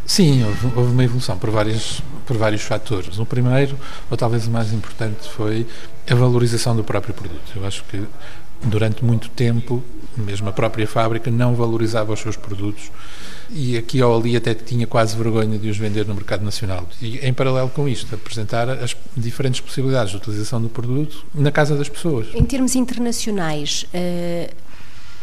Sim, 0.05 0.45
houve, 0.45 0.67
houve 0.77 0.93
uma 0.93 1.05
evolução 1.05 1.39
por, 1.39 1.51
vários 1.51 2.03
por 2.27 2.37
vários 2.37 2.63
fatores. 2.63 3.19
O 3.19 3.27
primeiro, 3.27 3.79
ou 4.11 4.17
talvez 4.17 4.47
o 4.47 4.51
mais 4.51 4.73
importante, 4.73 5.29
foi 5.29 5.67
a 6.09 6.15
valorização 6.15 6.75
do 6.75 6.85
próprio 6.85 7.15
produto. 7.15 7.53
Eu 7.55 7.67
acho 7.67 7.85
que 7.85 8.03
durante 8.63 9.05
muito 9.05 9.29
tempo, 9.31 9.83
mesmo 10.17 10.49
a 10.49 10.53
própria 10.53 10.87
fábrica 10.87 11.31
não 11.31 11.55
valorizava 11.55 12.13
os 12.13 12.21
seus 12.21 12.37
produtos 12.37 12.91
e 13.51 13.77
aqui 13.77 14.03
ou 14.03 14.17
ali 14.17 14.37
até 14.37 14.55
tinha 14.55 14.87
quase 14.87 15.17
vergonha 15.17 15.59
de 15.59 15.69
os 15.69 15.77
vender 15.77 16.07
no 16.07 16.15
mercado 16.15 16.45
nacional. 16.45 16.87
E 17.01 17.19
em 17.19 17.33
paralelo 17.33 17.69
com 17.69 17.89
isto, 17.89 18.15
apresentar 18.15 18.69
as 18.69 18.97
diferentes 19.17 19.61
possibilidades 19.61 20.11
de 20.11 20.17
utilização 20.17 20.61
do 20.61 20.69
produto 20.69 21.25
na 21.35 21.51
casa 21.51 21.77
das 21.77 21.89
pessoas. 21.89 22.29
Em 22.35 22.45
termos 22.45 22.75
internacionais, 22.75 23.85
uh, 23.95 24.55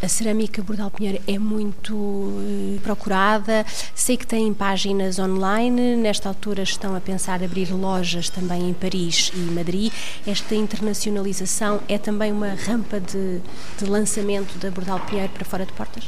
a 0.02 0.08
cerâmica 0.08 0.62
Bordal 0.62 0.90
Pinheiro 0.92 1.22
é 1.28 1.38
muito 1.38 1.96
uh, 1.96 2.80
procurada. 2.84 3.66
Sei 3.94 4.16
que 4.16 4.26
tem 4.26 4.54
páginas 4.54 5.20
online. 5.20 5.96
Nesta 5.96 6.30
altura 6.30 6.64
estão 6.64 6.96
a 6.96 7.02
pensar 7.02 7.44
abrir 7.44 7.72
lojas 7.72 8.30
também 8.30 8.70
em 8.70 8.74
Paris 8.74 9.32
e 9.34 9.40
Madrid. 9.40 9.92
Esta 10.26 10.56
internacionalização 10.56 11.82
é 11.88 11.98
também 11.98 12.32
uma 12.32 12.54
rampa 12.54 13.00
de, 13.00 13.40
de 13.78 13.86
lançamento 13.86 14.58
da 14.60 14.72
Bordal 14.72 15.00
Pinheiro 15.02 15.32
para 15.34 15.46
fora 15.46 15.66
de 15.66 15.74
portas? 15.74 16.06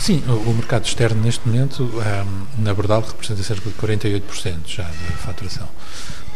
Sim, 0.00 0.22
o, 0.28 0.52
mercado 0.52 0.84
externo 0.84 1.22
neste 1.22 1.46
momento, 1.46 1.82
um, 1.84 2.62
na 2.62 2.74
Bordal, 2.74 3.00
representa 3.00 3.42
cerca 3.42 3.68
de 3.68 3.76
48% 3.76 4.56
já 4.66 4.84
da 4.84 5.16
faturação. 5.16 5.68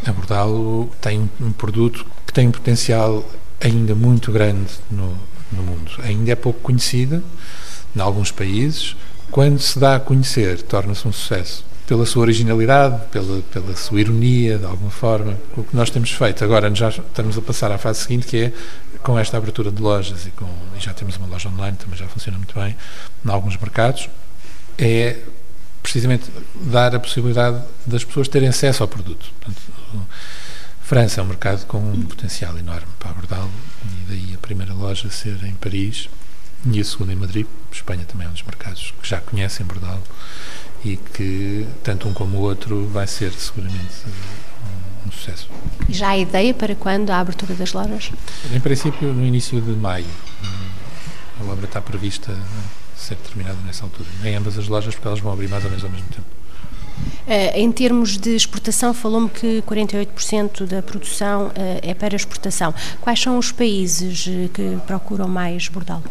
A 0.06 0.12
Bordal 0.12 0.88
tem 1.00 1.20
um, 1.20 1.46
um 1.46 1.52
produto 1.52 2.06
que 2.26 2.32
tem 2.32 2.48
um 2.48 2.50
potencial 2.50 3.24
ainda 3.60 3.94
muito 3.94 4.32
grande 4.32 4.72
no, 4.90 5.16
no 5.52 5.62
mundo. 5.62 5.92
Ainda 6.02 6.32
é 6.32 6.34
pouco 6.34 6.60
conhecida 6.60 7.22
em 7.94 8.00
alguns 8.00 8.30
países. 8.30 8.96
Quando 9.30 9.58
se 9.60 9.78
dá 9.78 9.96
a 9.96 10.00
conhecer, 10.00 10.62
torna-se 10.62 11.06
um 11.06 11.12
sucesso. 11.12 11.64
Pela 11.86 12.06
sua 12.06 12.22
originalidade, 12.22 13.00
pela, 13.10 13.42
pela 13.42 13.76
sua 13.76 14.00
ironia, 14.00 14.58
de 14.58 14.64
alguma 14.64 14.90
forma. 14.90 15.38
O 15.56 15.64
que 15.64 15.74
nós 15.76 15.90
temos 15.90 16.10
feito 16.10 16.44
agora, 16.44 16.72
já 16.74 16.88
estamos 16.88 17.36
a 17.36 17.42
passar 17.42 17.70
à 17.72 17.78
fase 17.78 18.00
seguinte, 18.00 18.26
que 18.26 18.36
é 18.36 18.52
com 19.02 19.18
esta 19.18 19.36
abertura 19.36 19.70
de 19.70 19.82
lojas 19.82 20.26
e, 20.26 20.30
com, 20.30 20.46
e 20.76 20.80
já 20.80 20.94
temos 20.94 21.16
uma 21.16 21.26
loja 21.26 21.48
online, 21.48 21.76
também 21.76 21.98
já 21.98 22.06
funciona 22.06 22.38
muito 22.38 22.54
bem, 22.54 22.76
em 23.24 23.30
alguns 23.30 23.56
mercados, 23.56 24.08
é 24.78 25.18
precisamente 25.82 26.30
dar 26.54 26.94
a 26.94 27.00
possibilidade 27.00 27.60
das 27.84 28.04
pessoas 28.04 28.28
terem 28.28 28.48
acesso 28.48 28.82
ao 28.82 28.88
produto. 28.88 29.26
Portanto, 29.40 29.60
França 30.82 31.20
é 31.20 31.24
um 31.24 31.26
mercado 31.26 31.66
com 31.66 31.78
um 31.78 32.02
potencial 32.02 32.56
enorme 32.58 32.88
para 32.98 33.10
abordá-lo 33.10 33.50
daí 34.12 34.34
a 34.34 34.38
primeira 34.38 34.74
loja 34.74 35.10
ser 35.10 35.42
em 35.44 35.54
Paris 35.54 36.08
e 36.70 36.80
a 36.80 36.84
segunda 36.84 37.12
em 37.12 37.16
Madrid. 37.16 37.46
Espanha 37.72 38.04
também 38.04 38.26
é 38.26 38.30
um 38.30 38.32
dos 38.32 38.42
mercados 38.42 38.92
que 39.00 39.08
já 39.08 39.20
conhecem 39.20 39.64
abordá-lo 39.64 40.02
e 40.84 40.96
que 40.96 41.66
tanto 41.82 42.06
um 42.08 42.12
como 42.12 42.38
o 42.38 42.40
outro 42.42 42.86
vai 42.88 43.06
ser 43.06 43.32
seguramente 43.32 43.94
um, 44.06 45.08
um 45.08 45.12
sucesso. 45.12 45.48
E 45.88 45.94
já 45.94 46.10
há 46.10 46.18
ideia 46.18 46.52
para 46.52 46.74
quando 46.74 47.10
a 47.10 47.18
abertura 47.18 47.54
das 47.54 47.72
lojas? 47.72 48.12
Em 48.52 48.60
princípio, 48.60 49.12
no 49.12 49.24
início 49.24 49.60
de 49.60 49.70
maio. 49.72 50.06
A 51.40 51.44
obra 51.44 51.64
está 51.64 51.80
prevista 51.80 52.36
ser 52.94 53.16
terminada 53.16 53.58
nessa 53.64 53.84
altura. 53.84 54.08
Em 54.22 54.36
ambas 54.36 54.58
as 54.58 54.68
lojas, 54.68 54.94
porque 54.94 55.08
elas 55.08 55.20
vão 55.20 55.32
abrir 55.32 55.48
mais 55.48 55.64
ou 55.64 55.70
menos 55.70 55.84
ao 55.84 55.90
mesmo 55.90 56.06
tempo. 56.08 56.26
Uh, 57.22 57.56
em 57.56 57.70
termos 57.70 58.18
de 58.18 58.34
exportação, 58.34 58.92
falou-me 58.92 59.28
que 59.28 59.62
48% 59.62 60.66
da 60.66 60.82
produção 60.82 61.46
uh, 61.46 61.52
é 61.80 61.94
para 61.94 62.16
exportação. 62.16 62.74
Quais 63.00 63.20
são 63.20 63.38
os 63.38 63.52
países 63.52 64.26
uh, 64.26 64.48
que 64.52 64.76
procuram 64.86 65.28
mais 65.28 65.68
bordal? 65.68 66.02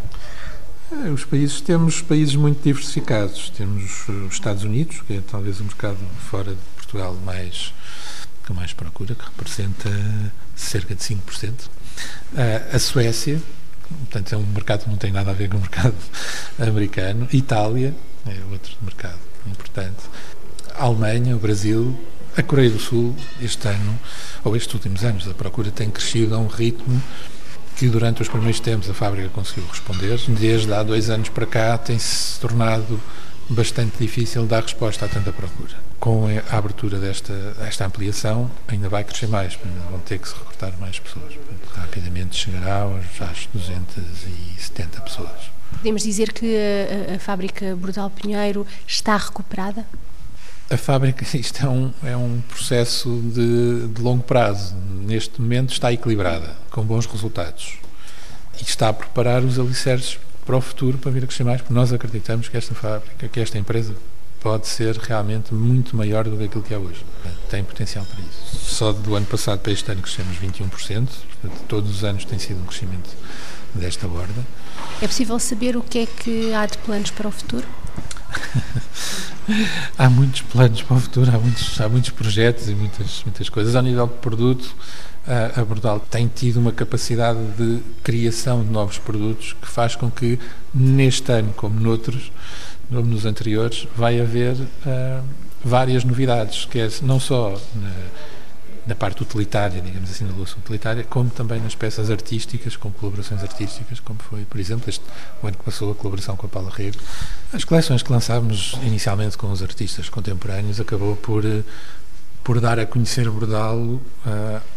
Os 1.14 1.26
países, 1.26 1.62
temos 1.62 2.02
países 2.02 2.36
muito 2.36 2.64
diversificados. 2.64 3.50
Temos 3.50 4.08
os 4.08 4.34
Estados 4.34 4.64
Unidos, 4.64 5.02
que 5.06 5.14
é 5.14 5.22
talvez 5.30 5.60
o 5.60 5.64
mercado 5.64 6.00
fora 6.30 6.52
de 6.52 6.62
Portugal 6.76 7.16
mais, 7.26 7.74
com 8.48 8.54
mais 8.54 8.74
procura, 8.74 9.16
que 9.16 9.24
representa 9.24 9.90
cerca 10.56 10.96
de 10.96 11.02
5%. 11.02 11.70
a 12.74 12.80
Suécia, 12.80 13.42
portanto 13.88 14.34
é 14.34 14.38
um 14.38 14.46
mercado 14.48 14.84
que 14.84 14.90
não 14.90 14.98
tem 14.98 15.12
nada 15.12 15.32
a 15.32 15.34
ver 15.34 15.50
com 15.50 15.58
o 15.58 15.62
mercado 15.62 15.96
americano. 16.60 17.28
Itália 17.32 17.96
é 18.26 18.52
outro 18.52 18.76
mercado 18.82 19.20
importante 19.48 20.04
a 20.76 20.84
Alemanha, 20.84 21.36
o 21.36 21.40
Brasil, 21.40 21.98
a 22.36 22.44
Coreia 22.44 22.70
do 22.70 22.80
Sul, 22.80 23.16
este 23.42 23.68
ano, 23.68 24.00
ou 24.44 24.56
estes 24.56 24.74
últimos 24.74 25.04
anos, 25.04 25.28
a 25.28 25.34
procura 25.34 25.72
tem 25.72 25.90
crescido 25.90 26.36
a 26.36 26.38
um 26.38 26.48
ritmo 26.48 27.02
que 27.76 27.88
durante 27.88 28.22
os 28.22 28.30
primeiros 28.30 28.60
tempos 28.60 28.90
a 28.90 28.94
fábrica 28.94 29.30
conseguiu 29.30 29.66
responder. 29.68 30.20
Desde 30.28 30.72
há 30.74 30.84
dois 30.84 31.10
anos 31.10 31.30
para 31.30 31.46
cá 31.46 31.78
tem-se 31.78 32.40
tornado 32.40 33.02
bastante 33.50 33.98
difícil 33.98 34.46
dar 34.46 34.64
resposta 34.64 35.06
a 35.06 35.10
tanta 35.10 35.32
procura. 35.32 35.76
Com 36.00 36.28
a 36.28 36.58
abertura 36.58 37.00
desta 37.00 37.34
esta 37.68 37.86
ampliação, 37.86 38.50
ainda 38.68 38.88
vai 38.88 39.04
crescer 39.04 39.28
mais, 39.28 39.58
vão 39.90 40.00
ter 40.00 40.20
que 40.20 40.28
se 40.28 40.36
recrutar 40.36 40.74
mais 40.80 41.00
pessoas. 41.00 41.34
Rapidamente 41.76 42.36
chegará 42.36 42.82
aos, 42.82 43.06
às 43.22 43.48
270 43.54 45.02
pessoas. 45.02 45.52
Podemos 45.78 46.04
dizer 46.04 46.34
que 46.34 46.56
a, 46.56 47.16
a 47.16 47.20
fábrica 47.20 47.76
Bordal 47.76 48.10
Pinheiro 48.10 48.66
está 48.88 49.18
recuperada? 49.18 49.86
A 50.72 50.78
fábrica, 50.78 51.26
isto 51.38 51.66
é 51.66 51.70
um, 51.70 51.92
é 52.04 52.16
um 52.16 52.42
processo 52.48 53.10
de, 53.34 53.88
de, 53.88 54.02
longo 54.02 54.24
prazo. 54.24 54.76
Neste 55.06 55.42
momento 55.42 55.74
está 55.74 55.92
equilibrada, 55.92 56.56
com 56.70 56.84
bons 56.84 57.06
resultados. 57.06 57.78
E 58.60 58.64
está 58.64 58.90
a 58.90 58.94
preparar 58.94 59.44
os 59.44 59.60
alicerces 59.60 60.18
para 60.46 60.56
o 60.56 60.62
futuro, 60.62 60.98
para 60.98 61.12
vir 61.12 61.24
a 61.24 61.28
crescer 61.28 61.44
mais, 61.44 61.62
porque 61.62 61.74
nós 61.74 61.92
acreditamos 61.92 62.48
que 62.48 62.58
esta 62.58 62.74
fábrica, 62.74 63.28
que 63.28 63.40
esta 63.40 63.58
empresa, 63.58 63.94
pode 64.40 64.68
ser 64.68 64.98
realmente 64.98 65.54
muito 65.54 65.96
maior 65.96 66.24
do 66.24 66.36
que 66.36 66.46
aquilo 66.46 66.64
que 66.64 66.74
é 66.74 66.78
hoje. 66.78 67.06
Tem 67.50 67.64
potencial 67.64 68.06
para 68.06 68.20
isso. 68.20 68.58
Só 68.58 68.92
do 68.92 69.16
ano 69.16 69.26
passado 69.26 69.60
para 69.60 69.72
este 69.72 69.92
ano 69.92 70.02
crescemos 70.02 70.38
21%, 70.38 70.70
portanto, 70.70 71.64
todos 71.68 71.92
os 71.92 72.04
anos 72.04 72.26
tem 72.26 72.40
sido 72.40 72.60
um 72.60 72.66
crescimento 72.66 73.10
desta 73.76 74.08
borda. 74.08 74.46
É 75.02 75.08
possível 75.08 75.38
saber 75.38 75.78
o 75.78 75.82
que 75.82 76.00
é 76.00 76.06
que 76.06 76.54
há 76.54 76.66
de 76.66 76.78
planos 76.80 77.12
para 77.12 77.28
o 77.28 77.32
futuro? 77.32 77.68
há 79.98 80.10
muitos 80.10 80.42
planos 80.42 80.82
para 80.82 80.98
o 80.98 81.00
futuro, 81.00 81.32
há 81.34 81.40
muitos, 81.40 81.80
há 81.82 81.90
muitos 81.90 82.10
projetos 82.12 82.70
e 82.70 82.76
muitas, 82.76 83.24
muitas 83.24 83.50
coisas. 83.50 83.76
Ao 83.76 83.82
nível 83.82 84.08
de 84.08 84.14
produto, 84.16 84.76
a 85.56 85.64
Bordal 85.64 86.00
tem 86.00 86.28
tido 86.28 86.60
uma 86.60 86.72
capacidade 86.72 87.40
de 87.58 87.80
criação 88.04 88.64
de 88.64 88.70
novos 88.70 88.98
produtos 88.98 89.54
que 89.54 89.68
faz 89.68 89.96
com 89.96 90.10
que, 90.10 90.40
neste 90.74 91.32
ano, 91.32 91.54
como 91.56 91.80
noutros, 91.80 92.32
como 92.90 93.04
nos 93.04 93.26
anteriores, 93.26 93.88
vai 93.96 94.20
haver 94.20 94.56
uh, 94.56 95.24
várias 95.64 96.04
novidades, 96.04 96.66
que 96.66 96.80
é 96.80 96.90
não 97.04 97.20
só 97.20 97.60
na, 97.76 97.92
na 98.86 98.96
parte 98.96 99.22
utilitária, 99.22 99.82
digamos 99.82 100.10
assim, 100.10 100.26
na 100.26 100.34
louça 100.34 100.58
utilitária, 100.58 101.04
como 101.04 101.30
também 101.30 101.60
nas 101.60 101.76
peças 101.76 102.10
artísticas, 102.10 102.76
com 102.76 102.92
colaborações 102.92 103.42
artísticas, 103.44 104.00
como 104.00 104.20
foi, 104.20 104.44
por 104.46 104.60
exemplo, 104.60 104.90
este, 104.90 105.04
o 105.42 105.48
ano 105.48 105.58
que 105.58 105.64
passou 105.64 105.92
a 105.92 105.96
colaboração 105.96 106.36
com 106.36 106.48
a 106.48 106.50
Paula 106.50 106.72
Rego. 106.72 106.98
As 107.54 107.64
coleções 107.64 108.02
que 108.02 108.12
lançámos 108.12 108.76
inicialmente 108.84 109.38
com 109.38 109.52
os 109.52 109.62
artistas 109.62 110.10
contemporâneos 110.10 110.80
acabou 110.80 111.16
por 111.16 111.46
eh, 111.46 111.64
por 112.44 112.60
dar 112.60 112.80
a 112.80 112.86
conhecer 112.88 113.30
Bordal 113.30 113.78
uh, 113.78 114.02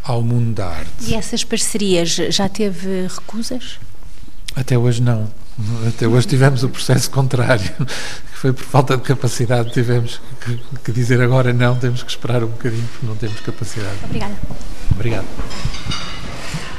ao 0.03 0.23
mundo 0.23 0.55
da 0.55 0.67
arte. 0.67 0.91
E 1.09 1.15
essas 1.15 1.43
parcerias 1.45 2.11
já 2.11 2.47
teve 2.47 3.07
recusas? 3.07 3.79
Até 4.55 4.77
hoje 4.77 5.03
não. 5.03 5.31
Até 5.89 6.07
hoje 6.09 6.27
tivemos 6.27 6.65
o 6.65 6.69
processo 6.69 7.11
contrário, 7.11 7.71
que 7.79 8.39
foi 8.39 8.53
por 8.53 8.65
falta 8.65 8.97
de 8.97 9.03
capacidade. 9.03 9.73
Tivemos 9.73 10.21
que, 10.41 10.61
que 10.85 10.93
dizer 10.93 11.21
agora 11.21 11.53
não, 11.53 11.77
temos 11.77 12.03
que 12.03 12.11
esperar 12.11 12.43
um 12.43 12.49
bocadinho 12.49 12.87
porque 12.93 13.07
não 13.07 13.17
temos 13.17 13.41
capacidade. 13.41 13.97
Obrigada. 14.05 14.35
Obrigado. 14.91 15.27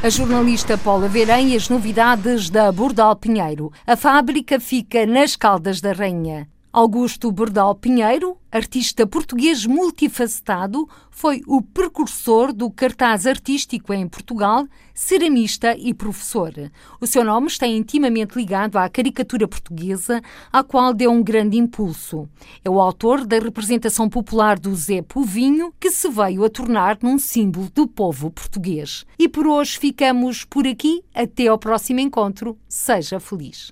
A 0.03 0.09
jornalista 0.09 0.77
Paula 0.77 1.07
Verém 1.07 1.53
e 1.53 1.55
as 1.55 1.69
novidades 1.69 2.49
da 2.49 2.71
Bordal 2.71 3.15
Pinheiro. 3.15 3.71
A 3.87 3.95
fábrica 3.95 4.59
fica 4.59 5.05
nas 5.05 5.35
Caldas 5.35 5.81
da 5.81 5.93
Rainha. 5.93 6.47
Augusto 6.75 7.31
Bordal 7.31 7.73
Pinheiro, 7.73 8.37
artista 8.51 9.07
português 9.07 9.65
multifacetado, 9.65 10.85
foi 11.09 11.41
o 11.47 11.61
precursor 11.61 12.51
do 12.51 12.69
cartaz 12.69 13.25
artístico 13.25 13.93
em 13.93 14.05
Portugal, 14.09 14.67
ceramista 14.93 15.73
e 15.77 15.93
professor. 15.93 16.51
O 16.99 17.07
seu 17.07 17.23
nome 17.23 17.47
está 17.47 17.65
intimamente 17.65 18.35
ligado 18.35 18.75
à 18.75 18.89
caricatura 18.89 19.47
portuguesa, 19.47 20.21
à 20.51 20.65
qual 20.65 20.93
deu 20.93 21.11
um 21.11 21.23
grande 21.23 21.57
impulso. 21.57 22.27
É 22.61 22.69
o 22.69 22.81
autor 22.81 23.25
da 23.25 23.39
representação 23.39 24.09
popular 24.09 24.59
do 24.59 24.75
Zé 24.75 25.01
Povinho, 25.01 25.73
que 25.79 25.89
se 25.89 26.09
veio 26.09 26.43
a 26.43 26.49
tornar 26.49 26.97
num 27.01 27.17
símbolo 27.17 27.69
do 27.73 27.87
povo 27.87 28.29
português. 28.29 29.05
E 29.17 29.29
por 29.29 29.47
hoje 29.47 29.79
ficamos 29.79 30.43
por 30.43 30.67
aqui. 30.67 31.01
Até 31.13 31.47
ao 31.47 31.57
próximo 31.57 32.01
encontro. 32.01 32.57
Seja 32.67 33.17
feliz. 33.17 33.71